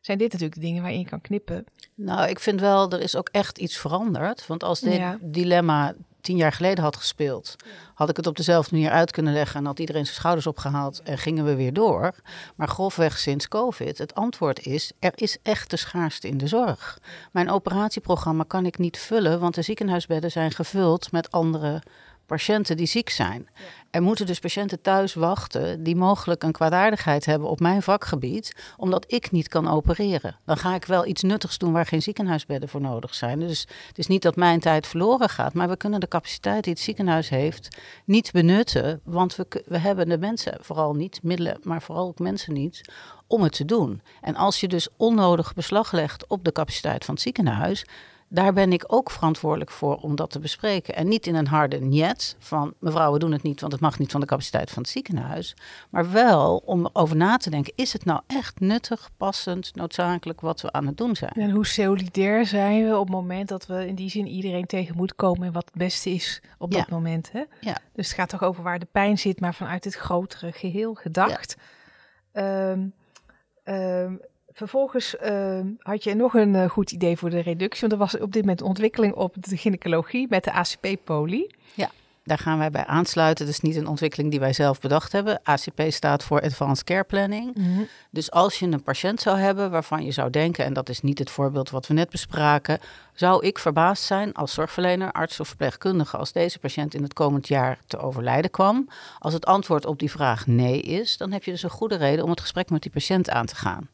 zijn 0.00 0.18
dit 0.18 0.32
natuurlijk 0.32 0.60
de 0.60 0.66
dingen 0.66 0.82
waarin 0.82 1.00
je 1.00 1.06
kan 1.06 1.20
knippen. 1.20 1.64
Nou, 1.94 2.28
ik 2.28 2.38
vind 2.38 2.60
wel, 2.60 2.90
er 2.90 3.00
is 3.00 3.16
ook 3.16 3.28
echt 3.28 3.58
iets 3.58 3.76
veranderd. 3.76 4.46
Want 4.46 4.62
als 4.62 4.80
dit 4.80 5.02
dilemma 5.20 5.94
tien 6.20 6.36
jaar 6.36 6.52
geleden 6.52 6.84
had 6.84 6.96
gespeeld, 6.96 7.56
had 7.94 8.08
ik 8.08 8.16
het 8.16 8.26
op 8.26 8.36
dezelfde 8.36 8.74
manier 8.74 8.90
uit 8.90 9.10
kunnen 9.10 9.32
leggen 9.32 9.60
en 9.60 9.66
had 9.66 9.78
iedereen 9.78 10.04
zijn 10.04 10.16
schouders 10.16 10.46
opgehaald 10.46 11.02
en 11.02 11.18
gingen 11.18 11.44
we 11.44 11.54
weer 11.54 11.72
door. 11.72 12.14
Maar 12.56 12.68
grofweg 12.68 13.18
sinds 13.18 13.48
COVID, 13.48 13.98
het 13.98 14.14
antwoord 14.14 14.66
is, 14.66 14.92
er 14.98 15.12
is 15.14 15.36
echt 15.42 15.70
de 15.70 15.76
schaarste 15.76 16.28
in 16.28 16.38
de 16.38 16.46
zorg. 16.46 16.98
Mijn 17.32 17.50
operatieprogramma 17.50 18.44
kan 18.46 18.66
ik 18.66 18.78
niet 18.78 18.98
vullen, 18.98 19.40
want 19.40 19.54
de 19.54 19.62
ziekenhuisbedden 19.62 20.30
zijn 20.30 20.50
gevuld 20.50 21.12
met 21.12 21.30
andere 21.30 21.82
patiënten 22.30 22.76
die 22.76 22.86
ziek 22.86 23.08
zijn. 23.08 23.48
Er 23.90 24.02
moeten 24.02 24.26
dus 24.26 24.38
patiënten 24.38 24.80
thuis 24.80 25.14
wachten 25.14 25.82
die 25.82 25.96
mogelijk 25.96 26.42
een 26.42 26.52
kwaadaardigheid 26.52 27.24
hebben 27.24 27.48
op 27.48 27.60
mijn 27.60 27.82
vakgebied, 27.82 28.74
omdat 28.76 29.04
ik 29.12 29.30
niet 29.30 29.48
kan 29.48 29.68
opereren. 29.68 30.36
Dan 30.44 30.56
ga 30.56 30.74
ik 30.74 30.84
wel 30.84 31.06
iets 31.06 31.22
nuttigs 31.22 31.58
doen 31.58 31.72
waar 31.72 31.86
geen 31.86 32.02
ziekenhuisbedden 32.02 32.68
voor 32.68 32.80
nodig 32.80 33.14
zijn. 33.14 33.38
Dus 33.40 33.66
het 33.86 33.98
is 33.98 34.06
niet 34.06 34.22
dat 34.22 34.36
mijn 34.36 34.60
tijd 34.60 34.86
verloren 34.86 35.28
gaat, 35.28 35.54
maar 35.54 35.68
we 35.68 35.76
kunnen 35.76 36.00
de 36.00 36.08
capaciteit 36.08 36.64
die 36.64 36.72
het 36.72 36.82
ziekenhuis 36.82 37.28
heeft 37.28 37.76
niet 38.04 38.32
benutten, 38.32 39.00
want 39.04 39.36
we, 39.36 39.46
we 39.66 39.78
hebben 39.78 40.08
de 40.08 40.18
mensen 40.18 40.58
vooral 40.60 40.94
niet, 40.94 41.22
middelen, 41.22 41.58
maar 41.62 41.82
vooral 41.82 42.06
ook 42.06 42.18
mensen 42.18 42.52
niet, 42.52 42.80
om 43.26 43.42
het 43.42 43.52
te 43.52 43.64
doen. 43.64 44.02
En 44.20 44.36
als 44.36 44.60
je 44.60 44.68
dus 44.68 44.88
onnodig 44.96 45.54
beslag 45.54 45.92
legt 45.92 46.26
op 46.26 46.44
de 46.44 46.52
capaciteit 46.52 47.04
van 47.04 47.14
het 47.14 47.22
ziekenhuis, 47.22 47.84
daar 48.32 48.52
ben 48.52 48.72
ik 48.72 48.84
ook 48.86 49.10
verantwoordelijk 49.10 49.70
voor 49.70 49.96
om 49.96 50.16
dat 50.16 50.30
te 50.30 50.38
bespreken. 50.38 50.94
En 50.94 51.08
niet 51.08 51.26
in 51.26 51.34
een 51.34 51.46
harde 51.46 51.80
niet 51.80 52.36
van 52.38 52.74
mevrouw, 52.78 53.12
we 53.12 53.18
doen 53.18 53.32
het 53.32 53.42
niet, 53.42 53.60
want 53.60 53.72
het 53.72 53.80
mag 53.80 53.98
niet 53.98 54.10
van 54.10 54.20
de 54.20 54.26
capaciteit 54.26 54.70
van 54.70 54.82
het 54.82 54.90
ziekenhuis. 54.90 55.56
Maar 55.90 56.10
wel 56.10 56.62
om 56.64 56.90
over 56.92 57.16
na 57.16 57.36
te 57.36 57.50
denken, 57.50 57.72
is 57.76 57.92
het 57.92 58.04
nou 58.04 58.20
echt 58.26 58.60
nuttig, 58.60 59.10
passend, 59.16 59.74
noodzakelijk 59.74 60.40
wat 60.40 60.60
we 60.60 60.72
aan 60.72 60.86
het 60.86 60.96
doen 60.96 61.16
zijn? 61.16 61.32
En 61.32 61.50
hoe 61.50 61.66
solidair 61.66 62.46
zijn 62.46 62.88
we 62.88 62.98
op 62.98 63.06
het 63.06 63.14
moment 63.14 63.48
dat 63.48 63.66
we 63.66 63.86
in 63.86 63.94
die 63.94 64.10
zin 64.10 64.26
iedereen 64.26 64.66
tegen 64.66 64.96
moeten 64.96 65.16
komen 65.16 65.46
en 65.46 65.52
wat 65.52 65.64
het 65.64 65.78
beste 65.78 66.10
is 66.10 66.42
op 66.58 66.72
dat 66.72 66.88
moment. 66.88 67.32
Hè? 67.32 67.42
Ja. 67.60 67.78
Dus 67.92 68.06
het 68.06 68.16
gaat 68.16 68.28
toch 68.28 68.42
over 68.42 68.62
waar 68.62 68.78
de 68.78 68.88
pijn 68.92 69.18
zit, 69.18 69.40
maar 69.40 69.54
vanuit 69.54 69.84
het 69.84 69.94
grotere 69.94 70.52
geheel 70.52 70.94
gedacht. 70.94 71.56
Ja. 72.32 72.70
Um, 72.70 72.94
um, 73.64 74.20
Vervolgens 74.52 75.14
uh, 75.24 75.60
had 75.78 76.04
je 76.04 76.14
nog 76.14 76.34
een 76.34 76.54
uh, 76.54 76.68
goed 76.68 76.92
idee 76.92 77.16
voor 77.16 77.30
de 77.30 77.40
reductie. 77.40 77.80
Want 77.80 77.92
er 77.92 77.98
was 77.98 78.18
op 78.18 78.32
dit 78.32 78.42
moment 78.42 78.62
ontwikkeling 78.62 79.14
op 79.14 79.34
de 79.38 79.56
gynaecologie 79.56 80.26
met 80.28 80.44
de 80.44 80.52
ACP-poli. 80.52 81.50
Ja, 81.74 81.90
daar 82.24 82.38
gaan 82.38 82.58
wij 82.58 82.70
bij 82.70 82.86
aansluiten. 82.86 83.44
Dat 83.44 83.54
is 83.54 83.60
niet 83.60 83.76
een 83.76 83.86
ontwikkeling 83.86 84.30
die 84.30 84.40
wij 84.40 84.52
zelf 84.52 84.80
bedacht 84.80 85.12
hebben. 85.12 85.40
ACP 85.42 85.82
staat 85.88 86.24
voor 86.24 86.40
Advanced 86.40 86.84
Care 86.84 87.04
Planning. 87.04 87.54
Mhm. 87.56 87.82
Dus 88.10 88.30
als 88.30 88.58
je 88.58 88.66
een 88.66 88.82
patiënt 88.82 89.20
zou 89.20 89.38
hebben 89.38 89.70
waarvan 89.70 90.04
je 90.04 90.10
zou 90.10 90.30
denken, 90.30 90.64
en 90.64 90.72
dat 90.72 90.88
is 90.88 91.00
niet 91.00 91.18
het 91.18 91.30
voorbeeld 91.30 91.70
wat 91.70 91.86
we 91.86 91.94
net 91.94 92.10
bespraken, 92.10 92.78
zou 93.14 93.46
ik 93.46 93.58
verbaasd 93.58 94.04
zijn 94.04 94.32
als 94.32 94.54
zorgverlener, 94.54 95.12
arts 95.12 95.40
of 95.40 95.48
verpleegkundige 95.48 96.16
als 96.16 96.32
deze 96.32 96.58
patiënt 96.58 96.94
in 96.94 97.02
het 97.02 97.12
komend 97.12 97.48
jaar 97.48 97.78
te 97.86 97.98
overlijden 97.98 98.50
kwam. 98.50 98.88
Als 99.18 99.32
het 99.32 99.46
antwoord 99.46 99.86
op 99.86 99.98
die 99.98 100.10
vraag 100.10 100.46
nee 100.46 100.80
is, 100.80 101.16
dan 101.16 101.32
heb 101.32 101.44
je 101.44 101.50
dus 101.50 101.62
een 101.62 101.70
goede 101.70 101.96
reden 101.96 102.24
om 102.24 102.30
het 102.30 102.40
gesprek 102.40 102.70
met 102.70 102.82
die 102.82 102.90
patiënt 102.90 103.30
aan 103.30 103.46
te 103.46 103.56
gaan. 103.56 103.88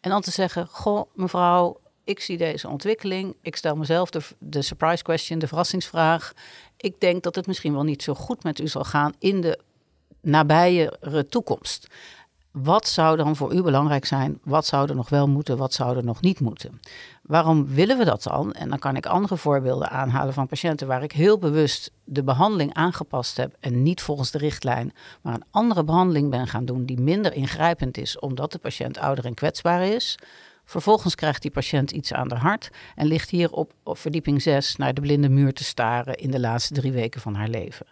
En 0.00 0.10
dan 0.10 0.20
te 0.20 0.30
zeggen, 0.30 0.66
goh 0.66 1.02
mevrouw, 1.14 1.80
ik 2.04 2.20
zie 2.20 2.36
deze 2.36 2.68
ontwikkeling. 2.68 3.36
Ik 3.42 3.56
stel 3.56 3.76
mezelf 3.76 4.10
de, 4.38 4.62
surprise 4.62 5.02
question, 5.02 5.38
de 5.38 5.46
verrassingsvraag. 5.46 6.32
Ik 6.76 7.00
denk 7.00 7.22
dat 7.22 7.34
het 7.34 7.46
misschien 7.46 7.72
wel 7.72 7.82
niet 7.82 8.02
zo 8.02 8.14
goed 8.14 8.42
met 8.42 8.60
u 8.60 8.68
zal 8.68 8.84
gaan 8.84 9.14
in 9.18 9.40
de 9.40 9.58
nabijere 10.20 11.26
toekomst. 11.26 11.86
Wat 12.52 12.88
zou 12.88 13.16
dan 13.16 13.36
voor 13.36 13.54
u 13.54 13.62
belangrijk 13.62 14.04
zijn? 14.04 14.38
Wat 14.44 14.66
zou 14.66 14.88
er 14.88 14.94
nog 14.94 15.08
wel 15.08 15.28
moeten? 15.28 15.56
Wat 15.56 15.72
zou 15.72 15.96
er 15.96 16.04
nog 16.04 16.20
niet 16.20 16.40
moeten? 16.40 16.80
Waarom 17.22 17.66
willen 17.66 17.98
we 17.98 18.04
dat 18.04 18.22
dan? 18.22 18.52
En 18.52 18.68
dan 18.68 18.78
kan 18.78 18.96
ik 18.96 19.06
andere 19.06 19.36
voorbeelden 19.36 19.90
aanhalen 19.90 20.34
van 20.34 20.46
patiënten 20.46 20.86
waar 20.86 21.02
ik 21.02 21.12
heel 21.12 21.38
bewust 21.38 21.90
de 22.04 22.24
behandeling 22.24 22.74
aangepast 22.74 23.36
heb 23.36 23.56
en 23.60 23.82
niet 23.82 24.02
volgens 24.02 24.30
de 24.30 24.38
richtlijn, 24.38 24.92
maar 25.22 25.34
een 25.34 25.44
andere 25.50 25.84
behandeling 25.84 26.30
ben 26.30 26.46
gaan 26.46 26.64
doen 26.64 26.84
die 26.84 27.00
minder 27.00 27.34
ingrijpend 27.34 27.96
is, 27.98 28.18
omdat 28.18 28.52
de 28.52 28.58
patiënt 28.58 28.98
ouder 28.98 29.24
en 29.24 29.34
kwetsbaar 29.34 29.82
is. 29.82 30.18
Vervolgens 30.64 31.14
krijgt 31.14 31.42
die 31.42 31.50
patiënt 31.50 31.90
iets 31.90 32.12
aan 32.12 32.28
de 32.28 32.34
hart 32.34 32.70
en 32.94 33.06
ligt 33.06 33.30
hier 33.30 33.52
op, 33.52 33.72
op 33.82 33.98
verdieping 33.98 34.42
6 34.42 34.76
naar 34.76 34.94
de 34.94 35.00
blinde 35.00 35.28
muur 35.28 35.52
te 35.52 35.64
staren 35.64 36.14
in 36.14 36.30
de 36.30 36.40
laatste 36.40 36.74
drie 36.74 36.92
weken 36.92 37.20
van 37.20 37.34
haar 37.34 37.48
leven. 37.48 37.86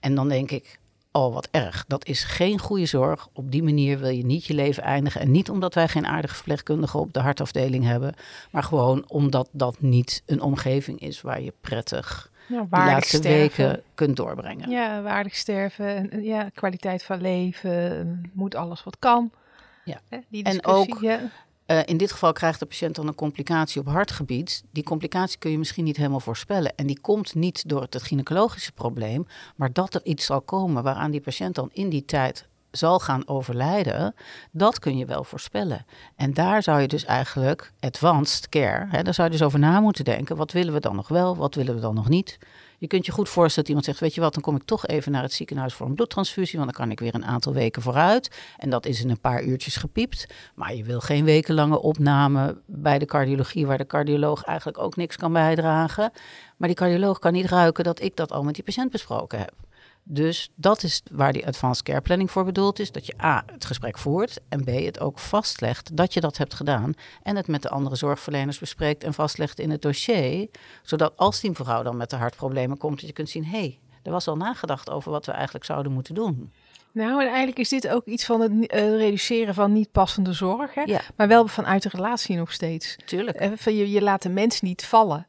En 0.00 0.14
dan 0.14 0.28
denk 0.28 0.50
ik, 0.50 0.78
oh 1.16 1.34
wat 1.34 1.48
erg, 1.50 1.84
dat 1.88 2.06
is 2.06 2.24
geen 2.24 2.58
goede 2.58 2.86
zorg. 2.86 3.28
Op 3.32 3.50
die 3.50 3.62
manier 3.62 3.98
wil 3.98 4.08
je 4.10 4.24
niet 4.24 4.44
je 4.46 4.54
leven 4.54 4.82
eindigen. 4.82 5.20
En 5.20 5.30
niet 5.30 5.50
omdat 5.50 5.74
wij 5.74 5.88
geen 5.88 6.06
aardige 6.06 6.34
verpleegkundigen 6.34 7.00
op 7.00 7.12
de 7.12 7.20
hartafdeling 7.20 7.84
hebben, 7.84 8.14
maar 8.50 8.62
gewoon 8.62 9.04
omdat 9.08 9.48
dat 9.52 9.80
niet 9.80 10.22
een 10.26 10.40
omgeving 10.40 11.00
is 11.00 11.20
waar 11.20 11.40
je 11.40 11.52
prettig 11.60 12.30
Ja, 12.46 12.60
de 12.60 12.66
laatste 12.70 13.16
sterven. 13.16 13.64
weken 13.66 13.82
kunt 13.94 14.16
doorbrengen. 14.16 14.70
Ja, 14.70 15.02
waardig 15.02 15.34
sterven. 15.36 15.86
En, 15.96 16.10
en 16.10 16.22
ja, 16.22 16.48
kwaliteit 16.54 17.02
van 17.02 17.20
leven. 17.20 18.22
Moet 18.32 18.54
alles 18.54 18.84
wat 18.84 18.96
kan. 18.98 19.30
Ja. 19.84 20.00
Hè, 20.08 20.18
die 20.28 20.44
En 20.44 20.64
ook- 20.66 20.98
ja. 21.00 21.20
Eh, 21.66 21.80
in 21.84 21.96
dit 21.96 22.12
geval 22.12 22.32
krijgt 22.32 22.58
de 22.58 22.66
patiënt 22.66 22.94
dan 22.94 23.06
een 23.06 23.14
complicatie 23.14 23.80
op 23.80 23.86
hartgebied. 23.86 24.64
Die 24.70 24.84
complicatie 24.84 25.38
kun 25.38 25.50
je 25.50 25.58
misschien 25.58 25.84
niet 25.84 25.96
helemaal 25.96 26.20
voorspellen. 26.20 26.74
En 26.76 26.86
die 26.86 27.00
komt 27.00 27.34
niet 27.34 27.68
door 27.68 27.80
het 27.80 28.02
gynaecologische 28.02 28.72
probleem, 28.72 29.26
maar 29.56 29.72
dat 29.72 29.94
er 29.94 30.04
iets 30.04 30.24
zal 30.24 30.40
komen 30.40 30.82
waaraan 30.82 31.10
die 31.10 31.20
patiënt 31.20 31.54
dan 31.54 31.70
in 31.72 31.88
die 31.88 32.04
tijd 32.04 32.48
zal 32.70 32.98
gaan 32.98 33.28
overlijden, 33.28 34.14
dat 34.50 34.78
kun 34.78 34.96
je 34.96 35.06
wel 35.06 35.24
voorspellen. 35.24 35.86
En 36.16 36.34
daar 36.34 36.62
zou 36.62 36.80
je 36.80 36.88
dus 36.88 37.04
eigenlijk 37.04 37.72
advanced 37.80 38.48
care, 38.48 38.86
hè, 38.88 39.02
daar 39.02 39.14
zou 39.14 39.26
je 39.26 39.36
dus 39.36 39.46
over 39.46 39.58
na 39.58 39.80
moeten 39.80 40.04
denken. 40.04 40.36
Wat 40.36 40.52
willen 40.52 40.72
we 40.72 40.80
dan 40.80 40.96
nog 40.96 41.08
wel, 41.08 41.36
wat 41.36 41.54
willen 41.54 41.74
we 41.74 41.80
dan 41.80 41.94
nog 41.94 42.08
niet? 42.08 42.38
Je 42.78 42.86
kunt 42.86 43.06
je 43.06 43.12
goed 43.12 43.28
voorstellen 43.28 43.54
dat 43.54 43.68
iemand 43.68 43.84
zegt, 43.84 44.00
weet 44.00 44.14
je 44.14 44.20
wat, 44.20 44.32
dan 44.34 44.42
kom 44.42 44.56
ik 44.56 44.62
toch 44.62 44.86
even 44.86 45.12
naar 45.12 45.22
het 45.22 45.32
ziekenhuis 45.32 45.74
voor 45.74 45.86
een 45.86 45.94
bloedtransfusie, 45.94 46.58
want 46.58 46.72
dan 46.72 46.80
kan 46.80 46.90
ik 46.90 47.00
weer 47.00 47.14
een 47.14 47.24
aantal 47.24 47.52
weken 47.52 47.82
vooruit. 47.82 48.30
En 48.56 48.70
dat 48.70 48.86
is 48.86 49.02
in 49.02 49.10
een 49.10 49.20
paar 49.20 49.42
uurtjes 49.42 49.76
gepiept. 49.76 50.26
Maar 50.54 50.74
je 50.74 50.84
wil 50.84 51.00
geen 51.00 51.24
wekenlange 51.24 51.80
opname 51.80 52.60
bij 52.66 52.98
de 52.98 53.06
cardiologie, 53.06 53.66
waar 53.66 53.78
de 53.78 53.86
cardioloog 53.86 54.42
eigenlijk 54.42 54.78
ook 54.78 54.96
niks 54.96 55.16
kan 55.16 55.32
bijdragen. 55.32 56.12
Maar 56.56 56.68
die 56.68 56.76
cardioloog 56.76 57.18
kan 57.18 57.32
niet 57.32 57.46
ruiken 57.46 57.84
dat 57.84 58.00
ik 58.00 58.16
dat 58.16 58.32
al 58.32 58.42
met 58.42 58.54
die 58.54 58.64
patiënt 58.64 58.90
besproken 58.90 59.38
heb. 59.38 59.54
Dus 60.06 60.50
dat 60.54 60.82
is 60.82 61.02
waar 61.12 61.32
die 61.32 61.46
advanced 61.46 61.84
care 61.84 62.00
planning 62.00 62.30
voor 62.30 62.44
bedoeld 62.44 62.78
is. 62.78 62.92
Dat 62.92 63.06
je 63.06 63.22
A, 63.22 63.44
het 63.52 63.64
gesprek 63.64 63.98
voert 63.98 64.38
en 64.48 64.64
B, 64.64 64.66
het 64.66 65.00
ook 65.00 65.18
vastlegt 65.18 65.96
dat 65.96 66.14
je 66.14 66.20
dat 66.20 66.36
hebt 66.36 66.54
gedaan. 66.54 66.94
En 67.22 67.36
het 67.36 67.46
met 67.46 67.62
de 67.62 67.68
andere 67.68 67.96
zorgverleners 67.96 68.58
bespreekt 68.58 69.04
en 69.04 69.14
vastlegt 69.14 69.58
in 69.58 69.70
het 69.70 69.82
dossier. 69.82 70.48
Zodat 70.82 71.12
als 71.16 71.40
die 71.40 71.50
mevrouw 71.50 71.82
dan 71.82 71.96
met 71.96 72.10
de 72.10 72.16
hartproblemen 72.16 72.78
komt, 72.78 72.98
dat 72.98 73.06
je 73.08 73.12
kunt 73.14 73.30
zien, 73.30 73.44
hé, 73.44 73.58
hey, 73.58 73.78
er 74.02 74.12
was 74.12 74.28
al 74.28 74.36
nagedacht 74.36 74.90
over 74.90 75.10
wat 75.10 75.26
we 75.26 75.32
eigenlijk 75.32 75.64
zouden 75.64 75.92
moeten 75.92 76.14
doen. 76.14 76.52
Nou, 76.92 77.20
en 77.20 77.26
eigenlijk 77.28 77.58
is 77.58 77.68
dit 77.68 77.88
ook 77.88 78.04
iets 78.04 78.24
van 78.24 78.40
het 78.40 78.66
eh, 78.66 78.96
reduceren 78.96 79.54
van 79.54 79.72
niet 79.72 79.92
passende 79.92 80.32
zorg. 80.32 80.74
Hè? 80.74 80.82
Ja, 80.82 81.00
Maar 81.16 81.28
wel 81.28 81.46
vanuit 81.46 81.82
de 81.82 81.88
relatie 81.92 82.36
nog 82.36 82.52
steeds. 82.52 82.96
tuurlijk. 83.04 83.50
Van 83.54 83.76
je, 83.76 83.90
je 83.90 84.02
laat 84.02 84.22
de 84.22 84.28
mens 84.28 84.60
niet 84.60 84.84
vallen. 84.84 85.26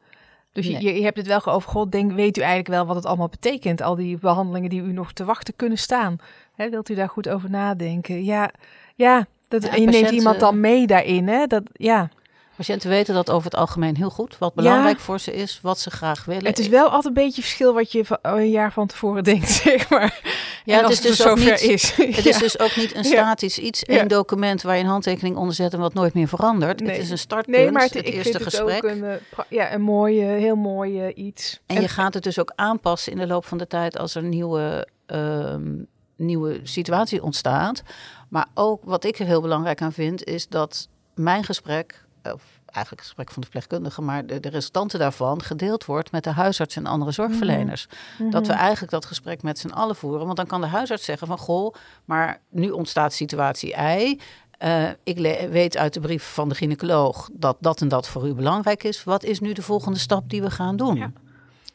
Dus 0.56 0.66
je, 0.66 0.72
Nee. 0.72 0.82
je, 0.82 0.94
je 0.94 1.02
hebt 1.04 1.16
het 1.16 1.26
wel 1.26 1.44
over 1.44 1.70
God. 1.70 1.92
Denk, 1.92 2.12
weet 2.12 2.36
u 2.36 2.40
eigenlijk 2.40 2.70
wel 2.70 2.86
wat 2.86 2.96
het 2.96 3.06
allemaal 3.06 3.28
betekent? 3.28 3.82
Al 3.82 3.94
die 3.94 4.18
behandelingen 4.18 4.70
die 4.70 4.82
u 4.82 4.92
nog 4.92 5.12
te 5.12 5.24
wachten 5.24 5.56
kunnen 5.56 5.78
staan. 5.78 6.18
Hè, 6.54 6.70
wilt 6.70 6.88
u 6.88 6.94
daar 6.94 7.08
goed 7.08 7.28
over 7.28 7.50
nadenken? 7.50 8.24
Ja, 8.24 8.50
ja. 8.94 9.26
Dat, 9.48 9.62
Ja, 9.62 9.70
en 9.70 9.80
je 9.80 9.88
neemt 9.88 10.10
iemand 10.10 10.40
dan 10.40 10.60
mee 10.60 10.86
daarin. 10.86 11.28
Hè? 11.28 11.46
Dat, 11.46 11.62
ja. 11.72 12.08
Patiënten 12.56 12.88
weten 12.90 13.14
dat 13.14 13.30
over 13.30 13.50
het 13.50 13.60
algemeen 13.60 13.96
heel 13.96 14.10
goed. 14.10 14.38
Wat 14.38 14.54
belangrijk 14.54 15.00
voor 15.00 15.20
ze 15.20 15.32
is, 15.34 15.58
wat 15.62 15.78
ze 15.78 15.90
graag 15.90 16.24
willen. 16.24 16.44
Het 16.46 16.58
is 16.58 16.68
wel 16.68 16.84
altijd 16.84 17.04
een 17.04 17.12
beetje 17.24 17.42
verschil 17.42 17.74
wat 17.74 17.92
je 17.92 18.04
van- 18.04 18.18
een 18.22 18.50
jaar 18.50 18.72
van 18.72 18.86
tevoren 18.86 19.24
denkt, 19.34 19.48
zeg 19.50 19.90
maar. 19.90 20.20
Ja, 20.64 20.76
En 20.78 20.82
het 20.82 20.92
is 20.92 21.00
dus 21.00 21.26
ook 21.26 21.38
niet- 21.38 21.60
is. 21.60 21.92
Het 21.96 22.14
Ja. 22.24 22.30
is 22.30 22.38
dus 22.38 22.58
ook 22.58 22.76
niet 22.76 22.94
een 22.94 23.04
statisch 23.04 23.58
iets, 23.58 23.80
Ja. 23.86 24.04
document 24.04 24.62
waar 24.62 24.76
je 24.76 24.82
een 24.82 24.88
handtekening 24.88 25.36
onder 25.36 25.54
zet 25.54 25.72
en 25.72 25.78
wat 25.80 25.94
nooit 25.94 26.14
meer 26.14 26.28
verandert. 26.28 26.80
Nee. 26.80 26.90
Het 26.94 27.02
is 27.02 27.10
een 27.10 27.18
startpunt, 27.18 27.56
Nee, 27.56 27.70
maar 27.70 27.82
het, 27.82 27.94
eerste 28.02 28.40
gesprek. 28.42 28.84
ook 28.84 28.90
een, 28.90 29.04
eh, 29.04 29.14
ja, 29.48 29.72
een 29.72 29.80
mooi, 29.82 30.20
eh, 30.20 30.26
heel 30.28 30.56
mooi 30.56 31.00
eh, 31.00 31.24
iets. 31.26 31.60
En 31.66 31.80
je 31.80 31.88
gaat 31.88 32.14
het 32.14 32.22
dus 32.22 32.38
ook 32.38 32.52
aanpassen 32.54 33.12
in 33.12 33.18
de 33.18 33.26
loop 33.26 33.44
van 33.44 33.58
de 33.58 33.66
tijd 33.66 33.98
als 33.98 34.14
er 34.14 34.22
een 34.22 34.28
nieuwe, 34.28 34.88
ehm, 35.06 35.72
nieuwe 36.16 36.60
situatie 36.62 37.22
ontstaat. 37.22 37.82
Maar 38.28 38.46
ook 38.54 38.80
wat 38.84 39.04
ik 39.04 39.18
er 39.18 39.26
heel 39.26 39.40
belangrijk 39.40 39.82
aan 39.82 39.92
vind, 39.92 40.24
is 40.24 40.48
dat 40.48 40.88
mijn 41.14 41.44
gesprek, 41.44 42.04
of 42.32 42.42
eigenlijk 42.64 42.90
het 42.90 43.00
gesprek 43.00 43.30
van 43.30 43.42
de 43.42 43.48
verpleegkundige, 43.50 44.02
maar 44.02 44.26
de, 44.26 44.40
de 44.40 44.48
resultanten 44.48 44.98
daarvan 44.98 45.42
gedeeld 45.42 45.84
wordt 45.84 46.12
met 46.12 46.24
de 46.24 46.30
huisarts 46.30 46.76
en 46.76 46.86
andere 46.86 47.10
zorgverleners. 47.12 47.88
Dat 48.30 48.46
we 48.46 48.52
Mhm. 48.52 48.62
eigenlijk 48.62 48.92
dat 48.92 49.04
gesprek 49.04 49.42
met 49.42 49.58
z'n 49.58 49.68
allen 49.68 49.96
voeren. 49.96 50.24
Want 50.24 50.36
dan 50.36 50.46
kan 50.46 50.60
de 50.60 50.66
huisarts 50.66 51.04
zeggen 51.04 51.26
van 51.26 51.38
goh, 51.38 51.74
maar 52.04 52.40
nu 52.50 52.70
ontstaat 52.70 53.12
situatie 53.12 53.74
I. 53.98 54.20
Eh, 54.58 54.88
ik 55.04 55.18
weet 55.50 55.76
uit 55.76 55.94
de 55.94 56.00
brief 56.00 56.24
van 56.24 56.48
de 56.48 56.54
gynaecoloog 56.54 57.28
dat 57.32 57.56
dat 57.60 57.80
en 57.80 57.88
dat 57.88 58.08
voor 58.08 58.26
u 58.28 58.34
belangrijk 58.34 58.84
is. 58.84 59.04
Wat 59.04 59.24
is 59.24 59.40
nu 59.40 59.52
de 59.52 59.62
volgende 59.62 59.98
stap 59.98 60.30
die 60.30 60.42
we 60.42 60.50
gaan 60.50 60.76
doen? 60.76 60.96
Ja. 60.96 61.10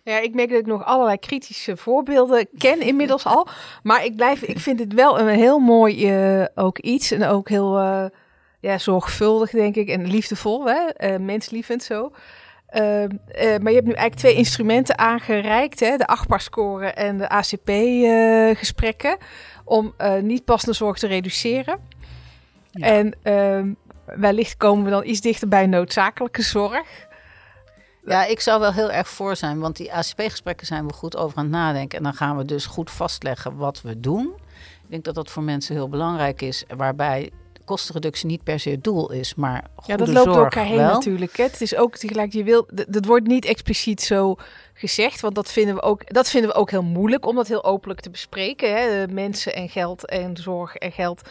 Ja, 0.04 0.20
ik 0.20 0.34
merk 0.34 0.50
dat 0.50 0.60
ik 0.60 0.66
nog 0.66 0.86
allerlei 0.86 1.18
kritische 1.18 1.78
voorbeelden 1.78 2.48
ken 2.58 2.82
inmiddels 2.92 3.26
al. 3.26 3.48
Maar 3.84 4.06
ik, 4.06 4.16
blijf, 4.16 4.42
ik 4.42 4.60
vind 4.60 4.80
het 4.80 4.94
wel 4.94 5.20
een 5.20 5.28
heel 5.28 5.60
mooi 5.60 6.10
eh, 6.12 6.46
ook 6.56 6.78
iets. 6.80 7.12
En 7.12 7.26
ook 7.26 7.50
heel 7.50 7.78
eh, 7.80 8.06
ja, 8.62 8.78
zorgvuldig, 8.78 9.50
denk 9.50 9.76
ik. 9.76 9.88
En 9.88 10.08
liefdevol, 10.08 10.66
hè? 10.66 10.88
eh, 10.88 11.20
menslievend 11.20 11.84
zo. 11.84 12.12
Ehm, 12.68 13.10
eh, 13.28 13.60
maar 13.60 13.72
je 13.72 13.78
hebt 13.78 13.88
nu 13.88 13.94
eigenlijk 13.94 14.16
twee 14.16 14.34
instrumenten 14.36 14.98
aangereikt. 14.98 15.80
Hè? 15.80 15.98
De 15.98 16.08
achtbaar-score 16.08 16.88
en 16.88 17.18
de 17.18 17.30
ACP-gesprekken. 17.30 19.18
om 19.66 19.94
eh, 19.98 20.22
niet 20.22 20.46
passende 20.46 20.76
zorg 20.76 20.98
te 20.98 21.08
reduceren. 21.08 21.80
Ja. 22.72 22.88
En 22.88 23.14
ehm, 23.24 23.74
wellicht 24.06 24.58
komen 24.58 24.84
we 24.86 24.90
dan 24.90 25.06
iets 25.06 25.22
dichter 25.22 25.48
bij 25.48 25.68
noodzakelijke 25.68 26.42
zorg. 26.42 27.08
Ja, 28.06 28.26
ik 28.26 28.40
zou 28.40 28.60
wel 28.60 28.74
heel 28.74 28.92
erg 28.92 29.10
voor 29.10 29.36
zijn, 29.36 29.60
want 29.60 29.78
die 29.78 29.94
ACP-gesprekken 29.94 30.68
zijn 30.68 30.88
we 30.88 30.94
goed 30.94 31.18
over 31.18 31.38
aan 31.38 31.44
het 31.44 31.54
nadenken. 31.54 31.98
En 31.98 32.04
dan 32.04 32.14
gaan 32.14 32.38
we 32.38 32.46
dus 32.46 32.66
goed 32.66 32.92
vastleggen 32.92 33.56
wat 33.56 33.82
we 33.82 34.00
doen. 34.00 34.34
Ik 34.84 34.90
denk 34.90 35.04
dat 35.04 35.16
dat 35.16 35.30
voor 35.30 35.44
mensen 35.44 35.76
heel 35.76 35.90
belangrijk 35.90 36.42
is, 36.42 36.64
waarbij 36.76 37.32
kostenreductie 37.72 38.28
niet 38.28 38.44
per 38.44 38.60
se 38.60 38.70
het 38.70 38.84
doel 38.84 39.12
is, 39.12 39.36
maar 39.36 39.64
Ja, 39.86 39.98
dat 39.98 40.08
loopt 40.08 40.26
door 40.26 40.44
elkaar 40.44 40.66
heen 40.66 40.78
wel. 40.78 40.94
natuurlijk. 40.94 41.38
Hè. 41.38 41.44
Het 41.44 41.62
is 41.62 41.76
ook 41.76 41.98
tegelijk, 41.98 42.34
je 42.34 42.44
wil, 42.44 42.68
dat 42.88 43.06
wordt 43.06 43.28
niet 43.28 43.46
expliciet 43.46 44.02
zo 44.02 44.36
gezegd, 44.74 45.22
want 45.22 45.36
dat 45.36 45.52
vinden 45.52 45.76
we 45.76 45.82
ook, 45.82 46.14
dat 46.14 46.30
vinden 46.30 46.50
we 46.50 46.56
ook 46.56 46.72
heel 46.72 46.84
moeilijk 46.84 47.26
om 47.26 47.36
dat 47.36 47.48
heel 47.48 47.64
openlijk 47.64 48.00
te 48.00 48.10
bespreken. 48.10 48.76
Hè. 48.76 49.06
De 49.06 49.14
Mensen 49.14 49.54
en 49.56 49.70
geld 49.70 50.06
en 50.06 50.38
zorg 50.38 50.76
en 50.76 50.92
geld, 50.92 51.22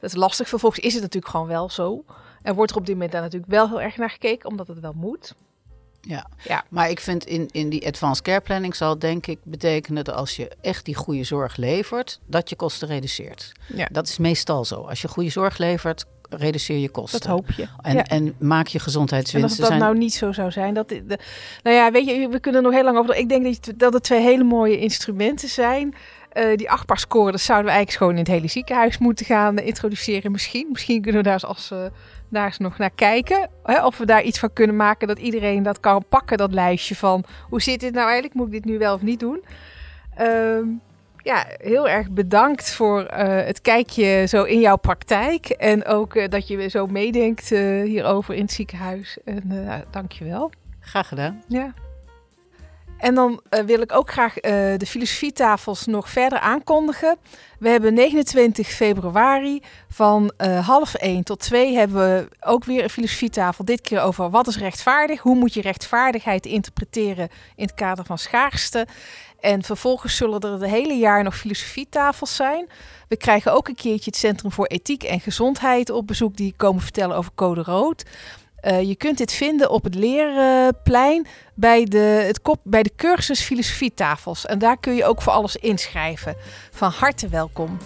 dat 0.00 0.10
is 0.10 0.16
lastig. 0.16 0.48
Vervolgens 0.48 0.84
is 0.84 0.92
het 0.92 1.02
natuurlijk 1.02 1.32
gewoon 1.32 1.48
wel 1.48 1.70
zo. 1.70 2.04
En 2.42 2.54
wordt 2.54 2.70
er 2.70 2.76
op 2.76 2.86
dit 2.86 2.94
moment 2.94 3.12
daar 3.12 3.22
natuurlijk 3.22 3.52
wel 3.52 3.68
heel 3.68 3.80
erg 3.80 3.96
naar 3.96 4.10
gekeken, 4.10 4.48
omdat 4.48 4.68
het 4.68 4.80
wel 4.80 4.94
moet. 4.96 5.34
Ja. 6.08 6.26
Ja. 6.44 6.64
maar 6.68 6.90
ik 6.90 7.00
vind 7.00 7.24
in, 7.24 7.48
in 7.50 7.68
die 7.68 7.86
advanced 7.86 8.24
care 8.24 8.40
planning 8.40 8.76
zal 8.76 8.98
denk 8.98 9.26
ik 9.26 9.38
betekenen 9.42 10.04
dat 10.04 10.14
als 10.14 10.36
je 10.36 10.50
echt 10.60 10.84
die 10.84 10.94
goede 10.94 11.24
zorg 11.24 11.56
levert, 11.56 12.20
dat 12.26 12.48
je 12.48 12.56
kosten 12.56 12.88
reduceert. 12.88 13.52
Ja, 13.74 13.88
Dat 13.92 14.08
is 14.08 14.18
meestal 14.18 14.64
zo. 14.64 14.74
Als 14.74 15.02
je 15.02 15.08
goede 15.08 15.30
zorg 15.30 15.58
levert, 15.58 16.04
reduceer 16.28 16.78
je 16.78 16.88
kosten. 16.88 17.20
dat 17.20 17.28
hoop 17.28 17.50
je. 17.50 17.66
En, 17.82 17.94
ja. 17.94 18.04
en 18.04 18.34
maak 18.38 18.66
je 18.66 18.72
En 18.72 18.74
als 18.74 18.82
gezondheidswinsten. 18.82 19.50
het 19.50 19.60
dat 19.60 19.68
zijn... 19.68 19.80
nou 19.80 19.98
niet 19.98 20.14
zo 20.14 20.32
zou 20.32 20.50
zijn, 20.50 20.74
dat 20.74 20.88
de, 20.88 21.18
nou 21.62 21.76
ja, 21.76 21.90
weet 21.90 22.06
je, 22.06 22.28
we 22.28 22.40
kunnen 22.40 22.60
er 22.60 22.66
nog 22.66 22.76
heel 22.76 22.84
lang 22.84 22.98
over. 22.98 23.16
Ik 23.16 23.28
denk 23.28 23.64
dat, 23.64 23.78
dat 23.78 23.92
het 23.92 24.02
twee 24.02 24.20
hele 24.20 24.44
mooie 24.44 24.78
instrumenten 24.78 25.48
zijn. 25.48 25.94
Eh, 26.32 26.56
die 26.56 26.70
achtbaar 26.70 26.98
scoren, 26.98 27.32
dat 27.32 27.40
zouden 27.40 27.66
we 27.66 27.72
eigenlijk 27.72 27.98
gewoon 27.98 28.18
in 28.18 28.24
het 28.24 28.40
hele 28.40 28.48
ziekenhuis 28.48 28.98
moeten 28.98 29.26
gaan 29.26 29.58
introduceren. 29.58 30.32
Misschien, 30.32 30.68
misschien 30.70 31.02
kunnen 31.02 31.20
we 31.20 31.26
daar 31.26 31.32
eens, 31.32 31.44
als, 31.44 31.70
eh, 31.70 31.84
daar 32.28 32.44
eens 32.44 32.58
nog 32.58 32.78
naar 32.78 32.90
kijken. 32.90 33.50
Hè, 33.62 33.86
of 33.86 33.98
we 33.98 34.06
daar 34.06 34.22
iets 34.22 34.38
van 34.38 34.52
kunnen 34.52 34.76
maken 34.76 35.08
dat 35.08 35.18
iedereen 35.18 35.62
dat 35.62 35.80
kan 35.80 36.04
pakken, 36.08 36.38
dat 36.38 36.52
lijstje 36.52 36.96
van 36.96 37.24
hoe 37.48 37.62
zit 37.62 37.80
dit 37.80 37.92
nou 37.92 38.04
eigenlijk? 38.04 38.34
Moet 38.34 38.46
ik 38.46 38.52
dit 38.52 38.64
nu 38.64 38.78
wel 38.78 38.94
of 38.94 39.02
niet 39.02 39.20
doen? 39.20 39.44
Ehm, 40.14 40.64
ja, 41.16 41.46
heel 41.48 41.88
erg 41.88 42.10
bedankt 42.10 42.74
voor 42.74 43.02
eh, 43.04 43.46
het 43.46 43.60
kijkje 43.60 44.24
zo 44.26 44.42
in 44.42 44.60
jouw 44.60 44.76
praktijk. 44.76 45.46
En 45.48 45.84
ook 45.84 46.30
dat 46.30 46.48
je 46.48 46.68
zo 46.68 46.86
meedenkt 46.86 47.48
hierover 47.84 48.34
in 48.34 48.42
het 48.42 48.52
ziekenhuis. 48.52 49.18
En 49.24 49.42
uh, 49.52 49.74
dank 49.90 50.12
je 50.12 50.24
wel. 50.24 50.50
Graag 50.80 51.08
gedaan. 51.08 51.42
Ja. 51.48 51.72
En 53.02 53.14
dan 53.14 53.40
wil 53.66 53.80
ik 53.80 53.92
ook 53.92 54.10
graag 54.10 54.34
de 54.34 54.86
filosofietafels 54.86 55.86
nog 55.86 56.08
verder 56.10 56.38
aankondigen. 56.38 57.16
We 57.58 57.68
hebben 57.68 57.94
29 57.94 58.68
februari 58.68 59.62
van 59.88 60.32
half 60.64 60.94
1 60.94 61.22
tot 61.22 61.40
2 61.40 61.74
hebben 61.76 61.96
we 61.96 62.28
ook 62.40 62.64
weer 62.64 62.82
een 62.82 62.90
filosofietafel. 62.90 63.64
Dit 63.64 63.80
keer 63.80 64.00
over 64.00 64.30
wat 64.30 64.46
is 64.46 64.58
rechtvaardig? 64.58 65.20
Hoe 65.20 65.36
moet 65.36 65.54
je 65.54 65.60
rechtvaardigheid 65.60 66.46
interpreteren 66.46 67.28
in 67.56 67.64
het 67.64 67.74
kader 67.74 68.04
van 68.04 68.18
schaarste? 68.18 68.86
En 69.40 69.62
vervolgens 69.62 70.16
zullen 70.16 70.40
er 70.40 70.52
het 70.52 70.64
hele 70.64 70.94
jaar 70.94 71.22
nog 71.22 71.36
filosofietafels 71.36 72.36
zijn. 72.36 72.68
We 73.08 73.16
krijgen 73.16 73.52
ook 73.52 73.68
een 73.68 73.74
keertje 73.74 74.10
het 74.10 74.18
Centrum 74.18 74.52
voor 74.52 74.66
Ethiek 74.66 75.02
en 75.02 75.20
Gezondheid 75.20 75.90
op 75.90 76.06
bezoek. 76.06 76.36
Die 76.36 76.54
komen 76.56 76.82
vertellen 76.82 77.16
over 77.16 77.32
code 77.34 77.62
rood. 77.62 78.04
Uh, 78.62 78.82
je 78.82 78.96
kunt 78.96 79.18
dit 79.18 79.32
vinden 79.32 79.70
op 79.70 79.84
het 79.84 79.94
Leerplein 79.94 81.26
bij 81.54 81.84
de, 81.84 81.98
het 81.98 82.42
kop, 82.42 82.60
bij 82.62 82.82
de 82.82 82.92
cursus 82.96 83.40
filosofietafels. 83.40 84.46
En 84.46 84.58
daar 84.58 84.76
kun 84.76 84.94
je 84.94 85.04
ook 85.04 85.22
voor 85.22 85.32
alles 85.32 85.56
inschrijven. 85.56 86.36
Van 86.70 86.90
harte 86.90 87.28
welkom. 87.28 87.78